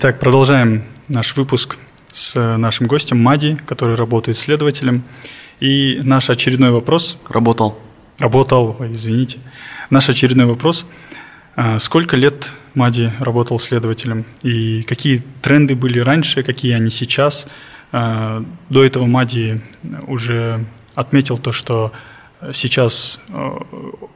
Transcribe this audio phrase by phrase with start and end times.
[0.00, 1.76] Итак, продолжаем наш выпуск
[2.14, 5.02] с нашим гостем Мади, который работает следователем.
[5.58, 7.18] И наш очередной вопрос...
[7.28, 7.82] Работал.
[8.20, 9.40] Работал, ой, извините.
[9.90, 10.86] Наш очередной вопрос.
[11.56, 14.24] А, сколько лет Мади работал следователем?
[14.44, 17.48] И какие тренды были раньше, какие они сейчас?
[17.90, 19.60] А, до этого Мади
[20.06, 21.90] уже отметил то, что
[22.52, 23.50] сейчас э,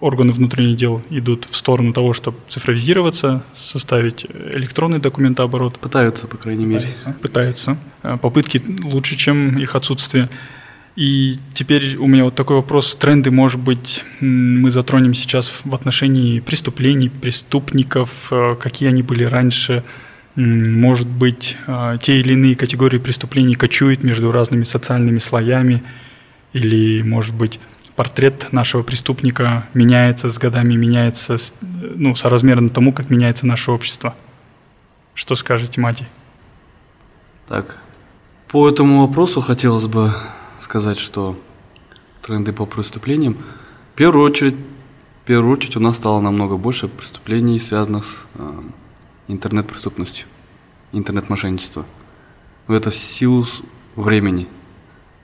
[0.01, 5.79] органы внутренних дел идут в сторону того, чтобы цифровизироваться, составить электронный документооборот.
[5.79, 6.81] Пытаются, по крайней мере.
[6.81, 7.17] Пытаются.
[7.21, 7.79] Пытаются.
[8.03, 10.29] Э, попытки лучше, чем их отсутствие.
[10.95, 12.95] И теперь у меня вот такой вопрос.
[12.95, 19.83] Тренды, может быть, мы затронем сейчас в отношении преступлений, преступников, э, какие они были раньше.
[20.35, 21.59] Может быть,
[22.01, 25.83] те или иные категории преступлений кочуют между разными социальными слоями.
[26.55, 27.61] Или, может быть,
[27.97, 34.15] портрет нашего преступника меняется с годами, меняется ну, соразмерно тому, как меняется наше общество.
[35.15, 36.07] Что скажете, Мати?
[37.47, 37.79] Так,
[38.49, 40.15] по этому вопросу хотелось бы
[40.61, 41.39] сказать, что
[42.23, 43.37] тренды по преступлениям,
[43.93, 44.57] в первую очередь,
[45.23, 48.63] в первую очередь у нас стало намного больше преступлений, связанных с э,
[49.29, 50.27] интернет-преступностью,
[50.93, 51.85] интернет-мошенничеством.
[52.69, 53.45] Это в силу
[53.97, 54.49] времени,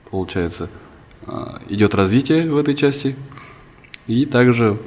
[0.09, 0.69] получается.
[1.31, 3.15] А, идет развитие в этой части.
[4.07, 4.79] И также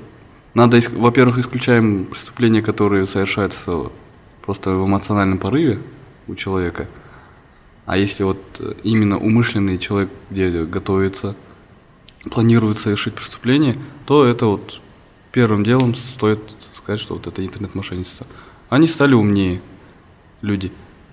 [0.55, 3.91] надо, во-первых, исключаем преступления, которые совершаются
[4.45, 5.81] просто в эмоциональном порыве
[6.27, 6.89] у человека.
[7.87, 11.37] А если вот именно умышленный человек, где готовится,
[12.31, 13.77] планирует совершить преступление,
[14.07, 14.81] то это вот
[15.31, 16.41] первым делом стоит
[16.75, 18.27] сказать, что вот это интернет-мошенничество.
[18.69, 19.63] Они стали умнее,
[20.41, 20.73] люди,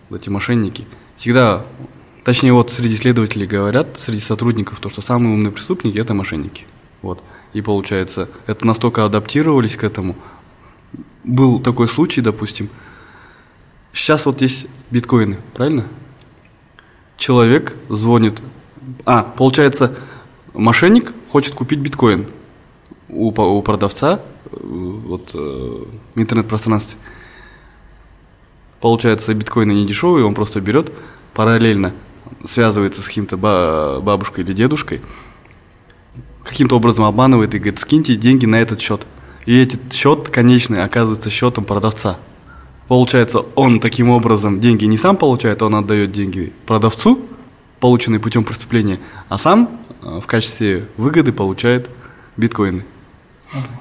[0.09, 0.87] эти мошенники.
[1.15, 1.65] Всегда
[2.23, 6.65] Точнее, вот среди следователей говорят, среди сотрудников, то, что самые умные преступники– это мошенники.
[7.01, 7.23] Вот.
[7.53, 10.15] И получается, это настолько адаптировались к этому.
[11.23, 12.69] Был такой случай, допустим,
[13.93, 15.87] сейчас вот есть биткоины, правильно?
[17.17, 18.41] Человек звонит,
[19.05, 19.95] а, получается,
[20.53, 22.27] мошенник хочет купить биткоин
[23.09, 26.97] у, у продавца э, вот, э, в интернет-пространстве.
[28.79, 30.93] Получается, биткоины не дешевые, он просто берет
[31.33, 31.93] параллельно
[32.45, 35.01] связывается с каким-то бабушкой или дедушкой,
[36.43, 39.05] каким-то образом обманывает и говорит, скиньте деньги на этот счет.
[39.45, 42.17] И этот счет конечный оказывается счетом продавца.
[42.87, 47.19] Получается, он таким образом деньги не сам получает, он отдает деньги продавцу,
[47.79, 51.89] полученные путем преступления, а сам э, в качестве выгоды получает
[52.35, 52.85] биткоины.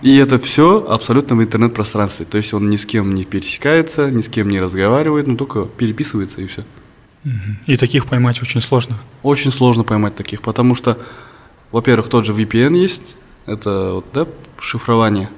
[0.03, 2.27] И это все абсолютно в интернет-пространстве.
[2.27, 5.65] То есть он ни с кем не пересекается, ни с кем не разговаривает, но только
[5.65, 6.65] переписывается и все.
[7.67, 8.99] И таких поймать очень сложно?
[9.23, 10.99] Очень сложно поймать таких, потому что,
[11.71, 13.17] во-первых, тот же VPN есть,
[13.47, 14.27] это вот, да,
[14.61, 15.31] шифрование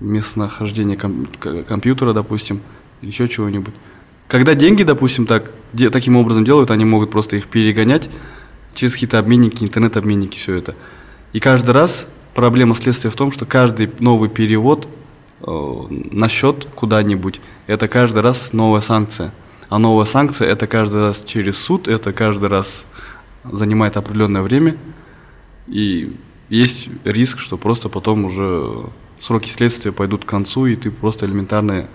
[0.00, 1.26] местонахождения ком-
[1.66, 2.60] компьютера, допустим,
[3.02, 3.74] или еще чего-нибудь.
[4.28, 8.10] Когда деньги, допустим, так, де- таким образом делают, они могут просто их перегонять
[8.74, 10.74] через какие-то обменники, интернет-обменники, все это.
[11.32, 14.88] И каждый раз проблема следствия в том, что каждый новый перевод
[15.46, 15.80] э,
[16.10, 19.32] на счет куда-нибудь, это каждый раз новая санкция–
[19.74, 22.86] а новая санкция это каждый раз через суд, это каждый раз
[23.42, 24.76] занимает определенное время.
[25.66, 26.14] И
[26.48, 28.86] есть риск, что просто потом уже
[29.18, 31.88] сроки следствия пойдут к концу, и ты просто элементарно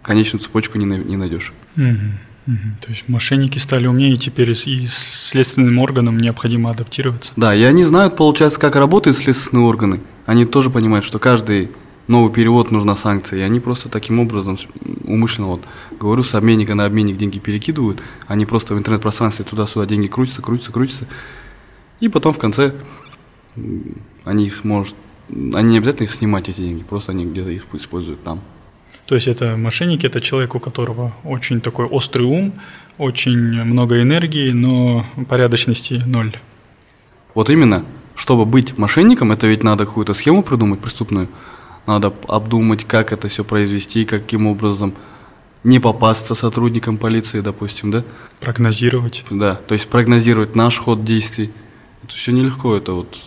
[0.00, 1.52] конечную цепочку не, не найдешь.
[1.76, 1.84] Угу,
[2.46, 2.68] угу.
[2.80, 7.34] То есть мошенники стали умнее, и теперь и следственным органам необходимо адаптироваться.
[7.36, 10.00] Да, и они знают, получается, как работают следственные органы.
[10.24, 11.72] Они тоже понимают, что каждый
[12.06, 13.40] новый перевод нужна санкция.
[13.40, 14.56] И они просто таким образом
[15.04, 15.62] умышленно, вот,
[15.98, 20.72] говорю, с обменника на обменник деньги перекидывают, они просто в интернет-пространстве туда-сюда деньги крутятся, крутятся,
[20.72, 21.06] крутятся.
[22.00, 22.74] И потом в конце
[24.24, 24.96] они их может,
[25.28, 28.40] они не обязательно их снимать, эти деньги, просто они где-то их используют там.
[29.06, 32.54] То есть это мошенники, это человек, у которого очень такой острый ум,
[32.96, 36.34] очень много энергии, но порядочности ноль.
[37.34, 37.84] Вот именно,
[38.14, 41.28] чтобы быть мошенником, это ведь надо какую-то схему придумать преступную,
[41.86, 44.94] надо обдумать, как это все произвести, каким образом
[45.64, 48.04] не попасться сотрудникам полиции, допустим, да?
[48.40, 49.24] Прогнозировать.
[49.30, 51.50] Да, то есть прогнозировать наш ход действий.
[52.02, 53.18] Это все нелегко, это вот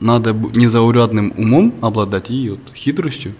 [0.00, 3.34] надо незаурядным умом обладать и вот хитростью,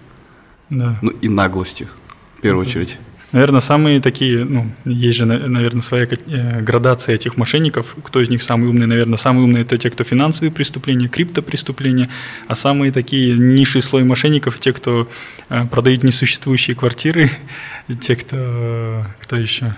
[0.69, 0.97] да.
[1.01, 1.89] ну и наглостью,
[2.37, 2.71] в первую это...
[2.71, 2.97] очередь.
[3.35, 7.97] Наверное, самые такие, ну, есть же, наверное, своя э, градация этих мошенников.
[8.01, 8.87] Кто из них самый умный?
[8.87, 12.09] Наверное, самые умные это те, кто финансовые преступления, криптопреступления,
[12.47, 15.09] а самые такие низший слой мошенников, те, кто
[15.49, 17.29] э, продают несуществующие квартиры,
[17.99, 19.75] те, кто, кто еще?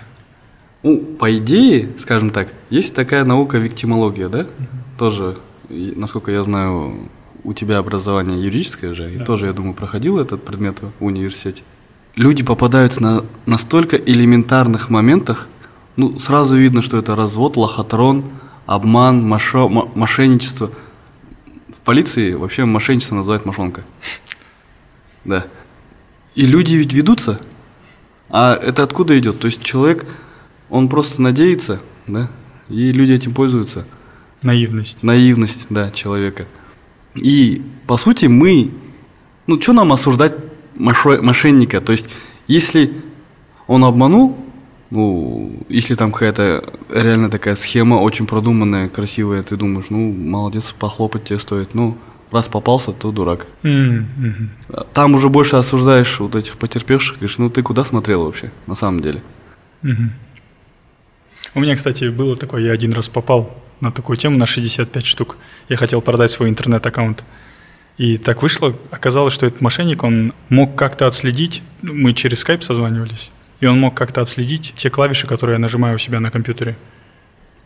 [0.84, 4.42] Ну, по идее, скажем так, есть такая наука виктимология, да?
[4.42, 4.48] Угу.
[5.00, 5.36] Тоже,
[5.68, 7.10] насколько я знаю,
[7.42, 9.20] у тебя образование юридическое же, да.
[9.20, 11.64] и тоже, я думаю, проходил этот предмет в университете.
[12.16, 15.48] Люди попадаются на настолько элементарных моментах,
[15.96, 18.30] ну, сразу видно, что это развод, лохотрон,
[18.66, 20.70] обман, мошо, мошенничество.
[21.72, 23.84] В полиции вообще мошенничество называют мошонка.
[25.24, 25.46] Да.
[26.34, 27.40] И люди ведь ведутся.
[28.30, 29.40] А это откуда идет?
[29.40, 30.06] То есть человек,
[30.70, 32.30] он просто надеется, да,
[32.68, 33.86] и люди этим пользуются.
[34.42, 35.02] Наивность.
[35.02, 36.46] Наивность, да, человека.
[37.14, 38.70] И, по сути, мы,
[39.46, 40.34] ну, что нам осуждать
[40.78, 41.80] мошенника?
[41.80, 42.08] То есть,
[42.46, 42.92] если
[43.66, 44.38] он обманул,
[44.90, 51.24] ну, если там какая-то реально такая схема очень продуманная, красивая, ты думаешь, ну, молодец, похлопать
[51.24, 51.74] тебе стоит.
[51.74, 51.98] Ну,
[52.30, 53.46] раз попался, то дурак.
[53.62, 54.86] Mm-hmm.
[54.94, 59.00] Там уже больше осуждаешь вот этих потерпевших, говоришь, ну, ты куда смотрел вообще, на самом
[59.00, 59.22] деле?
[59.82, 60.08] Mm-hmm.
[61.54, 65.36] У меня, кстати, было такое, я один раз попал на такую тему на 65 штук.
[65.68, 67.24] Я хотел продать свой интернет-аккаунт.
[67.98, 73.30] И так вышло, оказалось, что этот мошенник, он мог как-то отследить, мы через скайп созванивались,
[73.60, 76.76] и он мог как-то отследить те клавиши, которые я нажимаю у себя на компьютере.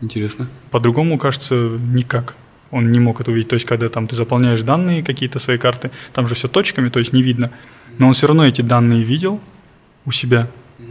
[0.01, 0.49] Интересно.
[0.71, 2.35] По-другому, кажется, никак.
[2.71, 3.51] Он не мог это увидеть.
[3.51, 6.99] То есть, когда там ты заполняешь данные какие-то своей карты, там же все точками, то
[6.99, 7.53] есть не видно.
[7.99, 9.41] Но он все равно эти данные видел
[10.07, 10.49] у себя.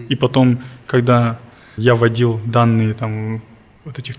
[0.08, 1.40] И потом, когда
[1.78, 3.42] я вводил данные там
[3.84, 4.16] вот этих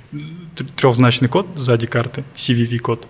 [0.77, 3.07] трехзначный код сзади карты, CVV-код,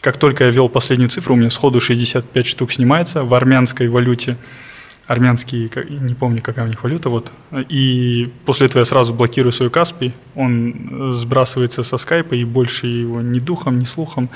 [0.00, 4.36] как только я ввел последнюю цифру, у меня сходу 65 штук снимается в армянской валюте.
[5.06, 7.32] Армянский, не помню, какая у них валюта, вот.
[7.68, 13.20] И после этого я сразу блокирую свой Каспий, он сбрасывается со скайпа, и больше его
[13.20, 14.30] ни духом, ни слухом.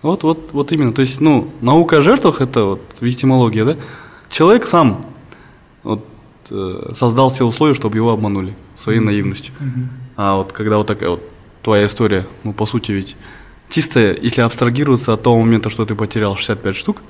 [0.00, 0.92] Вот, вот, вот именно.
[0.92, 3.76] То есть, ну, наука о жертвах– это вот виктимология, да?
[4.30, 5.00] Человек сам
[5.82, 6.06] вот,
[6.50, 9.04] э, создал все условия, чтобы его обманули своей mm-hmm.
[9.04, 9.54] наивностью.
[9.60, 9.86] Mm-hmm.
[10.16, 11.22] А вот когда вот такая вот
[11.62, 13.16] твоя история, ну, по сути, ведь
[13.68, 17.02] чисто, если абстрагироваться от того момента, что ты потерял 65 штук,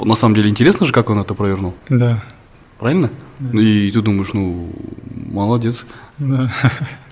[0.00, 1.74] на самом деле интересно же, как он это провернул.
[1.88, 2.22] Да.
[2.78, 3.10] Правильно?
[3.38, 3.60] Да.
[3.60, 4.70] И ты думаешь, ну,
[5.14, 5.86] молодец.
[6.18, 6.52] Да.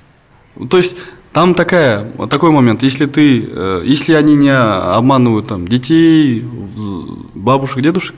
[0.70, 0.96] То есть
[1.32, 6.46] там такая, такой момент, если ты, э, если они не обманывают там детей,
[7.34, 8.14] бабушек, дедушек,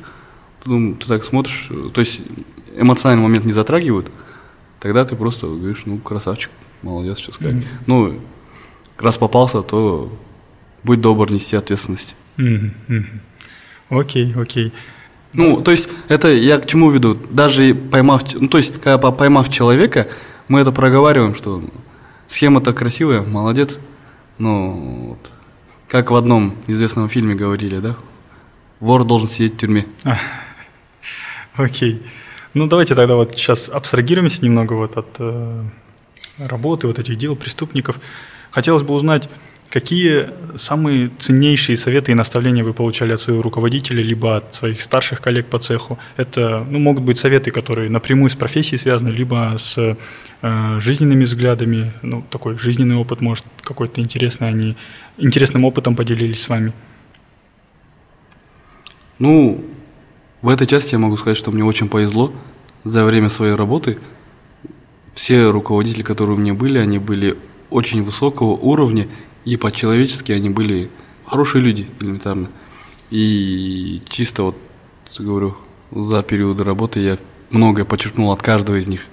[0.65, 2.23] ты, ты так смотришь, то есть
[2.77, 4.11] эмоциональный момент не затрагивают,
[4.81, 6.51] тогда ты просто говоришь, ну, красавчик,
[6.83, 7.57] молодец, что сказать.
[7.57, 7.85] Mm-hmm.
[7.87, 8.21] Ну,
[8.99, 10.13] раз попался, то
[10.83, 12.17] будь добр нести ответственность.
[13.89, 14.73] Окей, окей.
[15.33, 17.19] Ну, то есть, это я к чему веду?
[17.31, 20.09] Даже поймав, ну, то есть, когда поймав человека,
[20.49, 21.63] мы это проговариваем, что
[22.29, 23.79] схема-то красивая, молодец,
[24.39, 25.33] но вот,
[25.89, 27.97] как в одном известном фильме говорили, да?
[28.81, 29.87] Вор должен сидеть в тюрьме.
[31.57, 32.03] Окей.
[32.53, 35.65] Ну, давайте тогда вот сейчас абстрагируемся немного вот от э,
[36.39, 37.99] работы, вот этих дел, преступников.
[38.55, 39.29] Хотелось бы узнать,
[39.69, 45.21] какие самые ценнейшие советы и наставления вы получали от своего руководителя, либо от своих старших
[45.21, 45.99] коллег по цеху?
[46.17, 49.97] Это ну, могут быть советы, которые напрямую с профессией связаны, либо с
[50.43, 54.77] э, жизненными взглядами, ну, такой жизненный опыт, может, какой-то интересный, они
[55.19, 56.73] интересным опытом поделились с вами.
[59.19, 59.65] Ну,
[60.43, 62.33] в этой части я могу сказать, что мне очень повезло
[62.85, 63.99] за время своей работы.
[65.13, 67.37] Все руководители, которые у меня были, они были
[67.75, 69.09] очень высокого уровня,
[69.45, 70.91] и по-человечески они были
[71.27, 72.49] хорошие люди, элементарно.
[73.11, 74.57] И чисто вот,
[75.19, 75.57] говорю,
[75.91, 77.19] за период работы я
[77.51, 79.07] многое подчеркнул от каждого из них.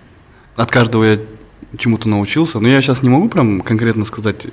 [0.55, 1.19] От каждого я
[1.75, 2.59] чему-то научился.
[2.59, 4.47] Но я сейчас не могу прям конкретно сказать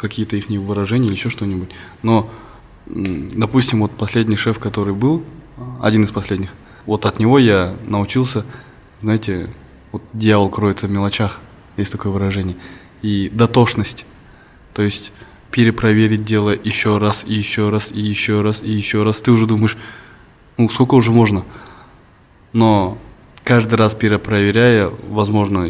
[0.00, 1.70] какие-то их выражения или еще что-нибудь.
[2.02, 2.30] Но,
[2.86, 5.24] допустим, вот последний шеф, который был,
[5.80, 6.50] один из последних.
[6.84, 8.44] Вот от него я научился,
[9.00, 9.48] знаете,
[9.92, 11.40] вот дьявол кроется в мелочах,
[11.78, 12.56] есть такое выражение.
[13.04, 14.06] И дотошность.
[14.72, 15.12] То есть
[15.50, 19.20] перепроверить дело еще раз, и еще раз, и еще раз, и еще раз.
[19.20, 19.76] Ты уже думаешь,
[20.56, 21.44] ну сколько уже можно?
[22.54, 22.96] Но
[23.44, 25.68] каждый раз перепроверяя, возможно,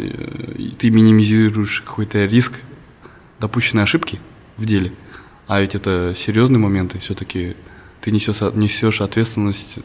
[0.78, 2.52] ты минимизируешь какой-то риск
[3.40, 4.20] допущенной ошибки
[4.56, 4.92] в деле.
[5.48, 7.56] А ведь это серьезные моменты, все-таки
[8.00, 9.80] ты несешь, несешь ответственность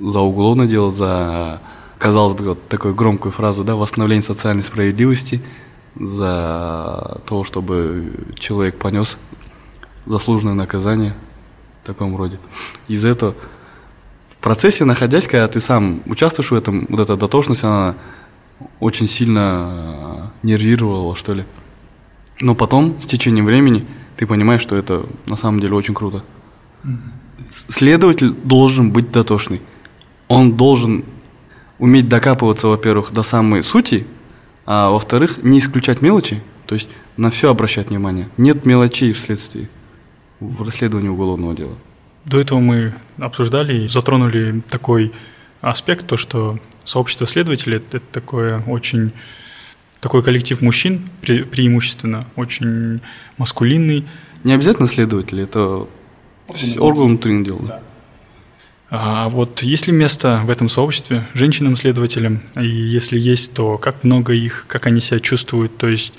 [0.00, 1.62] за уголовное дело, за,
[1.98, 5.40] казалось бы, вот такую громкую фразу, да, восстановление социальной справедливости,
[5.96, 9.18] за то, чтобы человек понес
[10.06, 11.14] заслуженное наказание
[11.82, 12.38] в таком роде.
[12.88, 13.34] Из-за этого
[14.28, 17.94] в процессе, находясь, когда ты сам участвуешь в этом, вот эта дотошность, она
[18.80, 21.44] очень сильно нервировала, что ли.
[22.40, 23.86] Но потом, с течением времени,
[24.16, 26.22] ты понимаешь, что это на самом деле очень круто.
[27.48, 29.62] Следователь должен быть дотошный.
[30.28, 31.04] Он должен
[31.78, 34.06] уметь докапываться, во-первых, до самой сути,
[34.66, 38.28] а во-вторых, не исключать мелочи, то есть на все обращать внимание.
[38.36, 39.68] Нет мелочей в следствии,
[40.40, 41.74] в расследовании уголовного дела.
[42.24, 45.12] До этого мы обсуждали и затронули такой
[45.60, 49.12] аспект, то, что сообщество следователей– это такое очень
[50.00, 53.00] такой коллектив мужчин пре преимущественно, очень
[53.38, 54.06] маскулинный.
[54.42, 55.86] Не обязательно следователи, это
[56.78, 57.58] орган внутренних дел.
[57.60, 57.82] Да.
[58.96, 62.42] А вот есть ли место в этом сообществе женщинам-следователям?
[62.54, 65.76] И если есть, то как много их, как они себя чувствуют?
[65.76, 66.14] То есть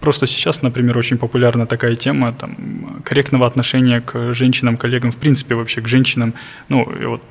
[0.00, 5.54] Просто сейчас, например, очень популярна такая тема там, корректного отношения к женщинам, коллегам, в принципе
[5.54, 6.34] вообще к женщинам,
[6.68, 7.22] ну, вот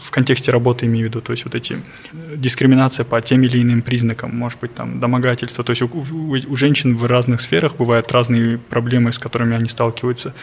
[0.00, 3.60] в контексте работы имею в виду, то есть вот эти э, дискриминация по тем или
[3.60, 7.74] иным признакам, может быть, там домогательство, то есть у, у, у женщин в разных сферах
[7.74, 10.34] бывают разные проблемы, с которыми они сталкиваются.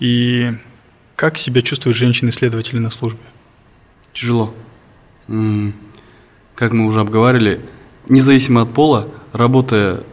[0.00, 0.56] И
[1.16, 3.20] как себя чувствуют женщины-следователи на службе?
[4.12, 4.54] Тяжело.
[5.26, 7.60] Как мы уже обговаривали,
[8.08, 10.04] независимо от пола, работая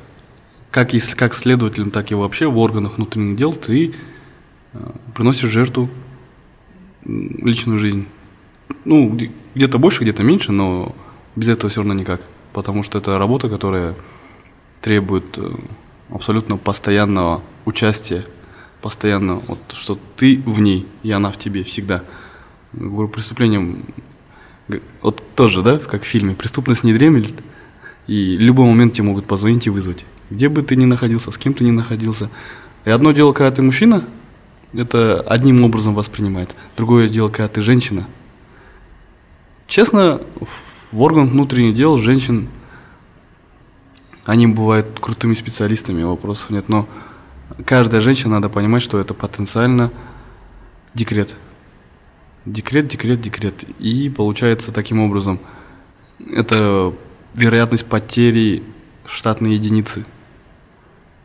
[0.72, 3.93] как, если, как следователем, так и вообще в органах внутренних дел, ты
[4.74, 5.88] э, приносишь жертву
[7.05, 8.07] личную жизнь.
[8.83, 9.15] Ну,
[9.53, 10.95] где-то больше, где-то меньше, но
[11.36, 12.22] без этого все равно никак.
[12.53, 13.95] Потому что это работа, которая
[14.81, 15.53] требует э,
[16.10, 18.25] абсолютно постоянного участия,
[18.84, 22.04] постоянно, вот, что ты в ней, и она в тебе всегда.
[22.74, 23.86] Говорю, преступлением,
[25.02, 27.34] вот тоже, да, как в фильме, преступность не дремлет,
[28.06, 31.38] и в любой момент тебе могут позвонить и вызвать где бы ты ни находился, с
[31.38, 32.30] кем ты ни находился.
[32.86, 34.06] И одно дело, когда ты мужчина,
[34.74, 36.58] это одним образом воспринимается.
[36.75, 38.08] Другое дело, когда ты женщина.
[39.68, 40.22] Честно,
[40.92, 42.50] в органах внутренних дел женщин,
[44.25, 46.88] они бывают крутыми специалистами, вопросов нет, но
[47.65, 49.91] каждая женщина, надо понимать, что это потенциально
[50.93, 51.38] декрет.
[52.45, 53.63] Декрет, декрет, декрет.
[53.79, 55.39] И получается таким образом,
[56.31, 56.93] это
[57.36, 58.63] вероятность потери
[59.05, 60.05] штатной единицы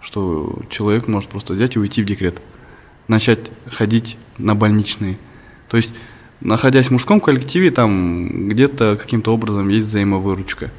[0.00, 2.40] что человек может просто взять и уйти в декрет,
[3.08, 5.18] начать ходить на больничные.
[5.68, 5.94] То есть,
[6.40, 10.70] находясь в мужском коллективе, там где-то каким-то образом есть взаимовыручка.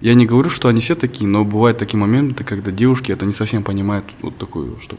[0.00, 3.32] Я не говорю, что они все такие, но бывают такие моменты, когда девушки это не
[3.32, 4.96] совсем понимают вот такую, что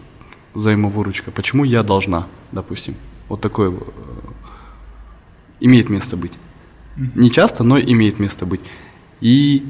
[0.53, 1.31] взаимовыручка.
[1.31, 2.95] Почему я должна, допустим,
[3.29, 3.75] вот такое э,
[5.59, 6.33] имеет место быть.
[6.95, 8.61] Не часто, но имеет место быть.
[9.21, 9.65] И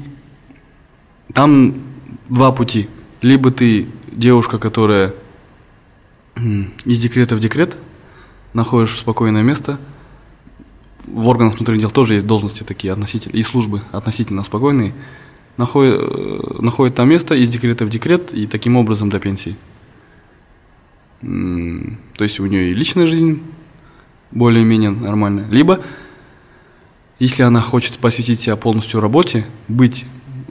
[1.32, 1.80] там
[2.28, 2.88] два пути–
[3.22, 5.14] либо ты девушка, которая
[6.84, 7.78] из декрета в декрет,
[8.52, 9.78] находишь спокойное место.
[11.06, 14.94] В органах внутренних дел тоже есть должности такие относительно, и службы относительно спокойные.
[15.56, 19.56] Находит, э, находит там место из декрета в декрет и таким образом до пенсии.
[21.20, 23.42] То есть у нее и личная жизнь
[24.32, 25.46] более-менее нормальная.
[25.50, 25.80] Либо,
[27.18, 30.04] если она хочет посвятить себя полностью работе, быть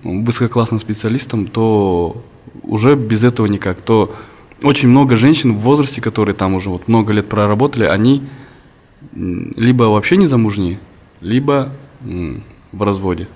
[0.03, 2.23] высококлассным специалистом, то
[2.63, 3.81] уже без этого никак.
[3.81, 4.15] То
[4.63, 8.23] очень много женщин в возрасте, которые там уже вот много лет проработали, они
[9.13, 10.79] либо вообще не замужние,
[11.19, 13.27] либо в разводе.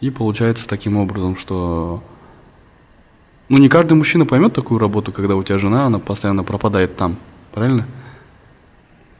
[0.00, 2.02] И получается таким образом, что
[3.48, 7.18] ну не каждый мужчина поймет такую работу, когда у тебя жена, она постоянно пропадает там,
[7.52, 7.86] правильно?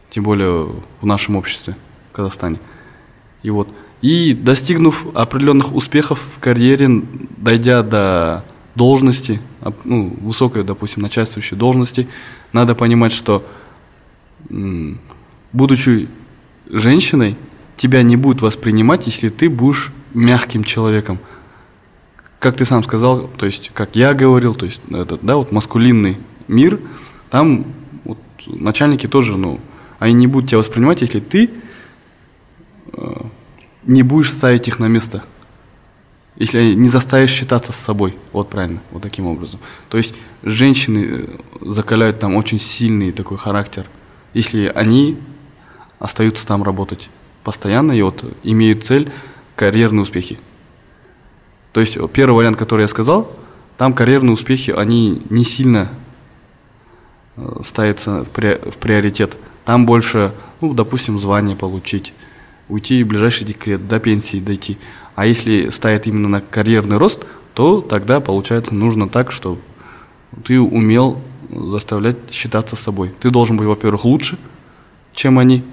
[0.09, 1.77] Тем более в нашем обществе,
[2.11, 2.59] в Казахстане.
[3.43, 3.69] И вот
[4.03, 7.03] и достигнув определенных успехов в карьере,
[7.37, 9.41] дойдя до должности,
[9.85, 12.09] ну, высокой, допустим, начальствующей должности,
[12.53, 13.45] надо понимать, что
[15.53, 16.09] будучи
[16.67, 17.37] женщиной,
[17.77, 21.19] тебя не будут воспринимать, если ты будешь мягким человеком.
[22.39, 26.19] Как ты сам сказал, то есть, как я говорил, то есть, это, да, вот маскулинный
[26.49, 26.81] мир,
[27.29, 27.67] там
[28.05, 29.61] вот, начальники тоже, ну,
[29.99, 31.51] они не будут тебя воспринимать, если ты
[32.93, 33.13] э,
[33.85, 35.23] не будешь ставить их на место.
[36.37, 38.17] Если не заставишь считаться с собой.
[38.33, 39.61] Вот правильно, вот таким образом.
[39.91, 41.27] То есть женщины э,
[41.61, 43.87] закаляют там очень сильный такой характер.
[44.35, 45.19] Если они
[45.99, 47.11] остаются там работать
[47.45, 49.11] постоянно и вот имеют цель
[49.57, 50.39] карьерные успехи.
[51.73, 53.33] То есть первый вариант, который я сказал,
[53.77, 55.91] там карьерные успехи, они не сильно
[57.37, 59.37] э, ставятся в приоритет.
[59.65, 62.13] Там больше, ну, допустим, звание получить,
[62.69, 64.79] уйти в ближайший декрет, до пенсии дойти.
[65.15, 69.59] А если ставят именно на карьерный рост, то тогда получается нужно так, что
[70.45, 71.21] ты умел
[71.51, 73.15] заставлять считаться собой.
[73.21, 74.39] Ты должен быть, во-первых, лучше,
[75.13, 75.65] чем они,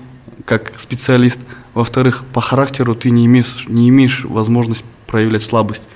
[0.46, 1.40] как специалист.
[1.74, 5.88] Во-вторых, по характеру ты не имеешь, не имеешь возможность проявлять слабость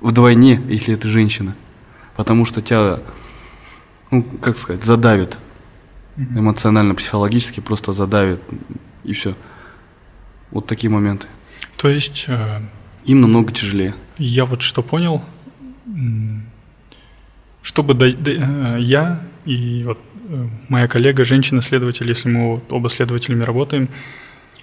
[0.00, 1.54] вдвойне, если это женщина.
[2.16, 3.00] Потому что тебя,
[4.10, 5.38] ну, как сказать, задавит
[6.16, 8.42] эмоционально, психологически, просто задавит,
[9.04, 9.36] и все.
[10.50, 11.28] Вот такие моменты.
[11.76, 12.24] То есть...
[12.28, 12.60] Э,
[13.04, 13.94] Им намного тяжелее.
[14.16, 15.22] Я вот что понял,
[17.62, 23.44] чтобы до, до, э, я и вот э, моя коллега, женщина-следователь, если мы оба следователями
[23.44, 23.88] работаем,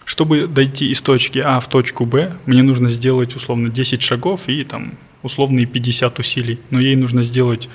[0.05, 4.63] чтобы дойти из точки А в точку Б, мне нужно сделать условно 10 шагов и
[4.63, 6.59] там условные 50 усилий.
[6.69, 7.67] Но ей нужно сделать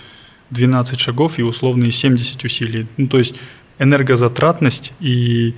[0.51, 2.87] 12 шагов и условные 70 усилий.
[2.97, 3.35] Ну, то есть
[3.81, 5.57] энергозатратность и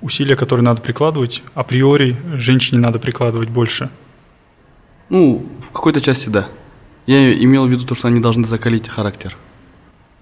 [0.00, 3.88] усилия, которые надо прикладывать, априори женщине надо прикладывать больше.
[5.10, 6.48] Ну, в какой-то части да.
[7.06, 9.36] Я имел в виду то, что они должны закалить характер.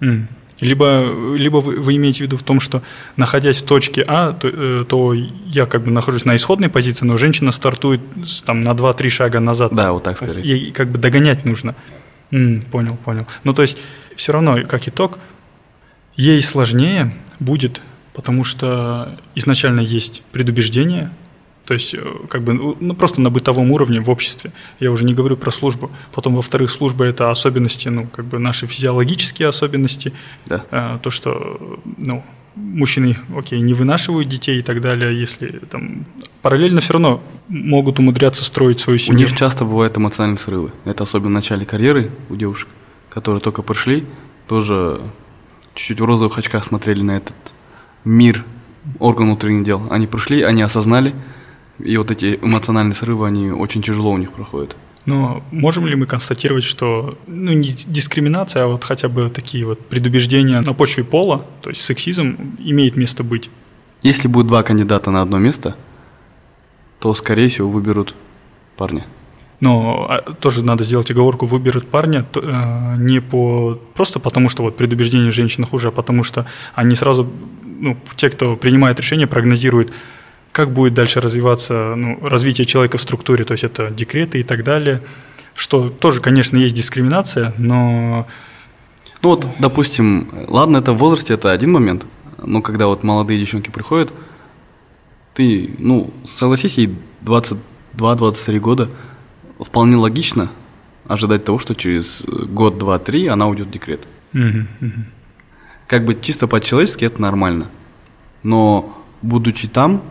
[0.01, 0.25] Mm.
[0.61, 2.83] Либо, либо вы, вы имеете в виду в том, что
[3.17, 7.17] находясь в точке А, то, э, то я как бы нахожусь на исходной позиции, но
[7.17, 8.01] женщина стартует
[8.45, 9.73] там на 2-3 шага назад.
[9.73, 10.43] Да, вот так скорее.
[10.43, 11.75] Ей как бы догонять нужно.
[12.29, 13.25] М, понял, понял.
[13.43, 13.77] Ну то есть
[14.15, 15.17] все равно, как итог,
[16.15, 17.81] ей сложнее будет,
[18.13, 21.11] потому что изначально есть предубеждение,
[21.65, 24.51] то есть, э, как бы, ну, ну, просто на бытовом уровне в обществе.
[24.79, 25.91] Я уже не говорю про службу.
[26.11, 30.11] Потом, во-вторых, служба– это особенности, ну, как бы наши физиологические особенности.
[30.47, 30.65] Да.
[30.71, 32.23] А, то, что, ну,
[32.55, 36.05] мужчины, окей, не вынашивают детей и так далее, если там
[36.41, 39.19] параллельно все равно могут умудряться строить свою семью.
[39.19, 40.71] У них часто бывают эмоциональные срывы.
[40.85, 42.69] Это особенно в начале карьеры у девушек,
[43.09, 44.03] которые только пришли,
[44.47, 45.01] тоже
[45.75, 47.35] чуть-чуть в розовых очках смотрели на этот
[48.03, 48.43] мир
[48.99, 49.87] орган внутренних дел.
[49.91, 51.13] Они пришли, они осознали–
[51.83, 54.75] и вот эти эмоциональные срывы, они очень тяжело у них проходят.
[55.05, 59.79] Но можем ли мы констатировать, что ну, не дискриминация, а вот хотя бы такие вот
[59.87, 63.49] предубеждения на почве пола, то есть сексизм, имеет место быть?
[64.03, 65.75] Если будет два кандидата на одно место,
[66.99, 68.15] то, скорее всего, выберут
[68.77, 69.05] парня.
[69.59, 74.63] Но а, тоже надо сделать оговорку, выберут парня то, э, не по просто потому, что
[74.63, 77.31] вот предубеждение женщин хуже, а потому что они сразу,
[77.63, 79.91] ну, те, кто принимает решение, прогнозируют,
[80.51, 84.63] как будет дальше развиваться ну, развитие человека в структуре, то есть это декреты и так
[84.63, 85.01] далее,
[85.55, 88.27] что тоже, конечно, есть дискриминация, но...
[89.21, 92.05] Ну вот, допустим, ладно, это в возрасте, это один момент,
[92.41, 94.13] но когда вот молодые девчонки приходят,
[95.33, 98.89] ты, ну, согласись, ей 22-23 года,
[99.59, 100.51] вполне логично
[101.07, 104.07] ожидать того, что через год, два, три она уйдет в декрет.
[105.87, 107.69] Как бы чисто по-человечески это нормально.
[108.43, 110.03] Но будучи там,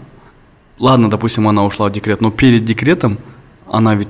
[0.81, 3.19] ладно, допустим, она ушла в декрет, но перед декретом
[3.71, 4.09] она ведь...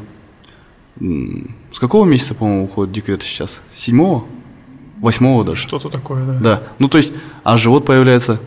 [1.73, 3.61] С какого месяца, по-моему, уходит декрет сейчас?
[3.73, 4.25] Седьмого?
[4.99, 5.61] Восьмого даже?
[5.61, 6.39] Что-то такое, да.
[6.41, 6.63] Да.
[6.79, 8.41] Ну, то есть, а живот появляется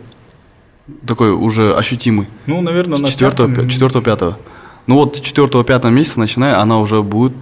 [1.05, 2.27] такой уже ощутимый.
[2.45, 4.39] Ну, наверное, на четвертого, четвертого, пятого.
[4.85, 7.33] Ну вот с четвертого, пятого месяца начиная, она уже будет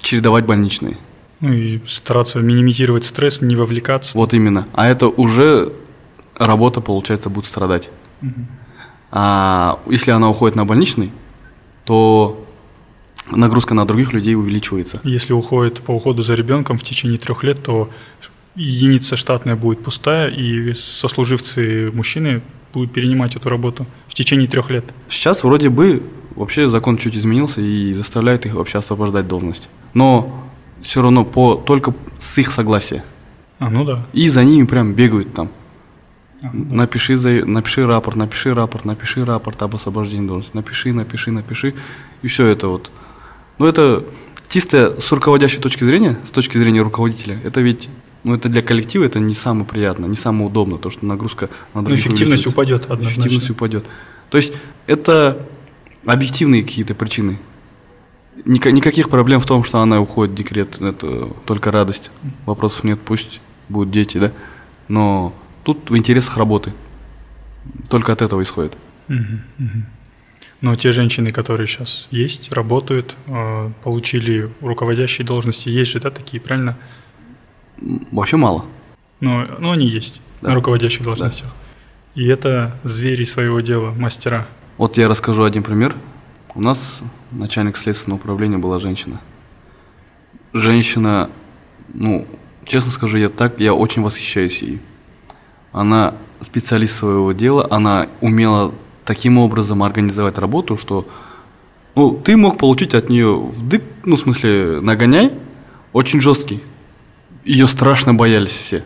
[0.00, 0.98] чередовать больничные.
[1.40, 4.16] Ну и стараться минимизировать стресс, не вовлекаться.
[4.16, 4.68] Вот именно.
[4.74, 5.72] А это уже
[6.36, 7.90] работа, получается, будет страдать.
[8.20, 8.46] Угу.
[9.12, 11.12] А если она уходит на больничный,
[11.84, 12.44] то
[13.30, 15.00] нагрузка на других людей увеличивается.
[15.04, 17.90] Если уходит по уходу за ребенком в течение трех лет, то
[18.54, 24.84] единица штатная будет пустая, и сослуживцы мужчины будут перенимать эту работу в течение трех лет.
[25.08, 26.02] Сейчас вроде бы
[26.34, 29.68] вообще закон чуть изменился и заставляет их вообще освобождать должность.
[29.92, 30.42] Но
[30.82, 33.04] все равно по, только с их согласия.
[33.58, 34.06] А, ну да.
[34.14, 35.50] И за ними прям бегают там.
[36.52, 40.56] Напиши, напиши рапорт, напиши рапорт, напиши рапорт об освобождении должности.
[40.56, 41.74] Напиши, напиши, напиши.
[42.22, 42.90] И все это вот.
[43.58, 44.04] Ну, это
[44.48, 47.88] чисто с руководящей точки зрения, с точки зрения руководителя, это ведь
[48.24, 51.82] ну, это для коллектива это не самое приятно, не самое удобно, то, что нагрузка на
[51.82, 53.12] других ну, Эффективность упадет однозначно.
[53.12, 53.86] Эффективность упадет.
[54.30, 54.52] То есть
[54.86, 55.46] это
[56.04, 57.38] объективные какие-то причины.
[58.44, 62.10] Никаких проблем в том, что она уходит в декрет, это только радость.
[62.46, 64.32] Вопросов нет, пусть будут дети, да.
[64.88, 66.72] Но Тут в интересах работы.
[67.88, 68.76] Только от этого исходит.
[70.60, 76.40] Но те женщины, которые сейчас есть, работают, э, получили руководящие должности, есть же, да, такие,
[76.40, 76.78] правильно?
[78.12, 78.64] Вообще мало.
[79.18, 80.50] Но, но они есть да.
[80.50, 81.48] на руководящих должностях.
[81.48, 82.22] Да.
[82.22, 84.46] И это звери своего дела, мастера.
[84.78, 85.96] Вот я расскажу один пример.
[86.54, 89.20] У нас начальник следственного управления была женщина.
[90.52, 91.28] Женщина,
[91.92, 92.28] ну,
[92.64, 94.80] честно скажу, я так, я очень восхищаюсь ей
[95.72, 101.06] она специалист своего дела, она умела таким образом организовать работу, что
[101.94, 105.32] ну, ты мог получить от нее вдык, ну, в смысле, нагоняй,
[105.92, 106.62] очень жесткий.
[107.44, 108.84] Ее страшно боялись все.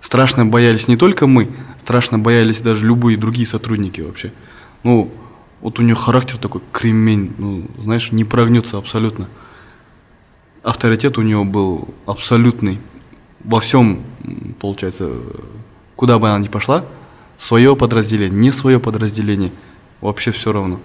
[0.00, 1.50] Страшно боялись не только мы,
[1.80, 4.32] страшно боялись даже любые другие сотрудники вообще.
[4.84, 5.10] Ну,
[5.60, 9.28] вот у нее характер такой кремень, ну, знаешь, не прогнется абсолютно.
[10.62, 12.78] Авторитет у нее был абсолютный.
[13.40, 14.04] Во всем,
[14.60, 15.10] получается,
[15.98, 16.84] куда бы она ни пошла,
[17.36, 19.50] свое подразделение, не свое подразделение,
[20.00, 20.80] вообще все равно.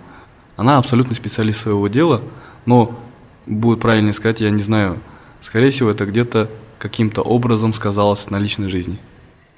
[0.55, 2.23] Она абсолютно специалист своего дела,
[2.65, 2.99] но
[3.45, 4.99] будет правильно сказать, я не знаю,
[5.39, 6.49] скорее всего, это где-то
[6.79, 8.97] каким-то образом сказалось на личной жизни.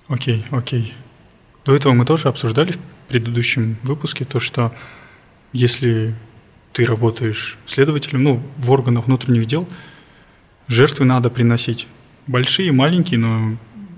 [0.09, 0.93] Окей, окей.
[1.63, 4.75] До этого мы тоже обсуждали в предыдущем выпуске то, что
[5.53, 6.15] если
[6.73, 9.65] ты работаешь следователем, ну, в органах внутренних дел,
[10.67, 11.87] жертвы надо приносить.
[12.27, 13.57] Большие, маленькие, но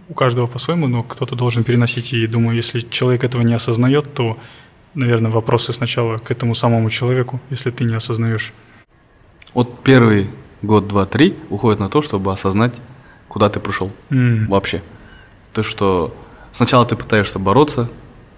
[0.10, 2.14] у каждого по-своему, но кто-то должен переносить.
[2.14, 4.38] И думаю, если человек этого не осознает, то,
[4.94, 8.54] наверное, вопросы сначала к этому самому человеку, если ты не осознаешь.
[9.54, 10.30] Вот первый
[10.62, 12.80] год, два, три уходит на то, чтобы осознать,
[13.28, 14.48] куда ты пришел mm.
[14.48, 14.82] вообще.
[15.54, 16.16] То, что
[16.52, 17.90] сначала ты пытаешься бороться,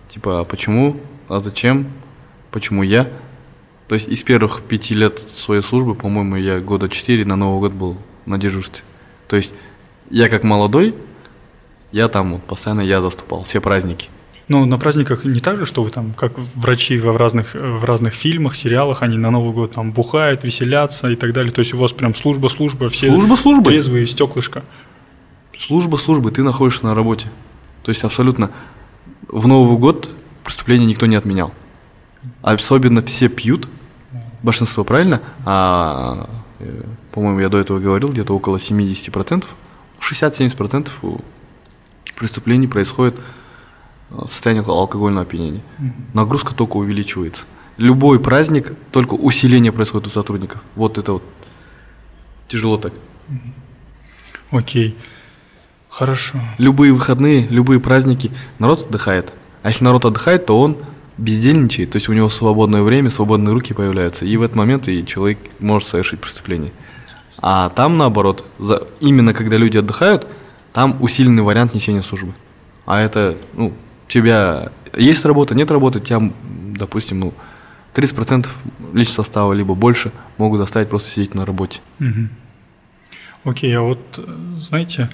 [0.07, 1.87] типа, а почему, а зачем,
[2.51, 3.09] почему я.
[3.87, 7.73] То есть из первых пяти лет своей службы, по-моему, я года четыре на Новый год
[7.73, 8.83] был на дежурстве.
[9.27, 9.53] То есть
[10.09, 10.95] я как молодой,
[11.91, 14.09] я там вот постоянно я заступал, все праздники.
[14.47, 18.15] Ну, на праздниках не так же, что вы там, как врачи в разных, в разных
[18.15, 21.51] фильмах, сериалах, они на Новый год там бухают, веселятся и так далее.
[21.51, 23.69] То есть у вас прям служба-служба, все служба службы.
[23.69, 24.63] трезвые, стеклышко.
[25.55, 27.29] Служба службы, ты находишься на работе.
[27.83, 28.49] То есть абсолютно
[29.27, 30.09] в Новый год
[30.43, 31.53] преступление никто не отменял.
[32.41, 33.67] Особенно все пьют,
[34.41, 35.21] большинство, правильно?
[35.45, 39.45] А, э, по-моему, я до этого говорил, где-то около 70%,
[39.99, 40.89] 60-70%
[42.19, 43.19] преступлений происходит
[44.09, 45.61] в состоянии алкогольного опьянения.
[46.13, 47.45] Нагрузка только увеличивается.
[47.77, 50.61] Любой праздник, только усиление происходит у сотрудников.
[50.75, 51.23] Вот это вот
[52.47, 52.93] тяжело так.
[54.51, 54.97] Окей.
[55.89, 56.39] Хорошо.
[56.57, 59.33] Любые выходные, любые праздники, народ отдыхает.
[59.63, 60.77] А если народ отдыхает, то он
[61.17, 64.25] бездельничает, то есть у него свободное время, свободные руки появляются.
[64.25, 66.71] И в этот момент и человек может совершить преступление.
[67.41, 70.27] А там наоборот, за, именно когда люди отдыхают,
[70.79, 72.33] там усиленный вариант несения службы.
[72.85, 76.31] А это, ну, у тебя есть работа, нет работы, тебя,
[76.77, 77.33] допустим, ну,
[77.95, 78.47] 30%
[78.93, 81.81] личного состава, либо больше, могут заставить просто сидеть на работе.
[81.99, 82.29] Угу.
[83.43, 84.25] Окей, а вот,
[84.61, 85.09] знаете,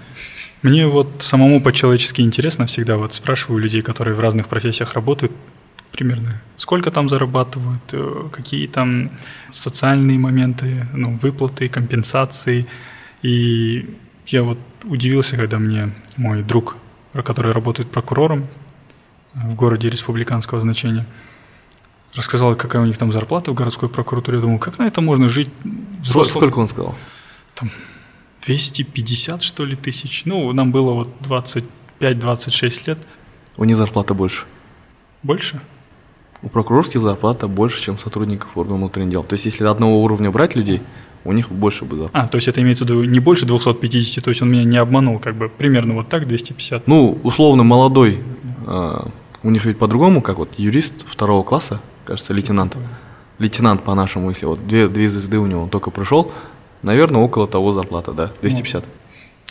[0.61, 5.31] мне вот самому по-человечески интересно всегда, вот спрашиваю людей, которые в разных профессиях работают,
[5.91, 9.09] примерно, сколько там зарабатывают, э, какие там
[9.51, 12.67] социальные моменты, ну, выплаты, компенсации.
[13.23, 13.95] И
[14.27, 16.77] я вот удивился, когда мне мой друг,
[17.13, 18.47] который работает прокурором
[19.33, 21.05] в городе республиканского значения,
[22.15, 24.37] рассказал, какая у них там зарплата в городской прокуратуре.
[24.37, 25.49] Я думал, как на это можно жить
[25.99, 26.37] взрослым?
[26.37, 26.95] Сколько он сказал?
[27.55, 27.69] Там
[28.41, 30.23] 250, что ли, тысяч.
[30.25, 31.09] Ну, нам было вот
[31.99, 32.99] 25-26 лет.
[33.57, 34.45] У них зарплата больше.
[35.23, 35.61] Больше?
[36.41, 39.23] У прокурорских зарплата больше, чем сотрудников органов внутренних дел.
[39.23, 40.81] То есть, если одного уровня брать людей,
[41.25, 42.25] у них больше бы зарплата.
[42.25, 44.77] А, то есть это имеется в виду не больше 250, то есть он меня не
[44.77, 46.87] обманул, как бы примерно вот так 250.
[46.87, 48.19] Ну, условно молодой,
[48.65, 48.97] э,
[49.43, 52.77] у них ведь по-другому, как вот юрист второго класса, кажется, лейтенант.
[53.39, 56.31] Лейтенант по-нашему, если вот две, две звезды у него он только пришел,
[56.83, 58.85] наверное, около того зарплата, да, 250.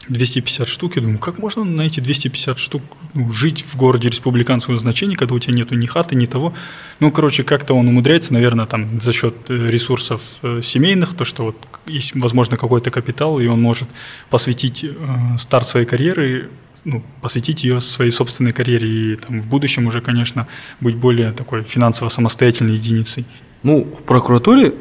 [0.09, 0.97] 250 штук.
[0.97, 2.83] Я думаю, как можно на эти 250 штук
[3.15, 6.55] ну, жить в городе республиканского значения, когда у тебя нету ни хаты, ни того.
[7.01, 11.45] Ну, короче, как-то он умудряется, наверное, там за счет э, ресурсов э, семейных, то, что
[11.45, 13.89] вот есть, возможно, какой-то капитал, и он может
[14.31, 14.97] посвятить э,
[15.39, 16.51] старт своей карьеры
[16.85, 20.47] ну, посвятить ее своей собственной карьере и там, в будущем уже, конечно,
[20.81, 23.25] быть более такой финансово самостоятельной единицей.
[23.63, 24.75] Ну, в прокуратуре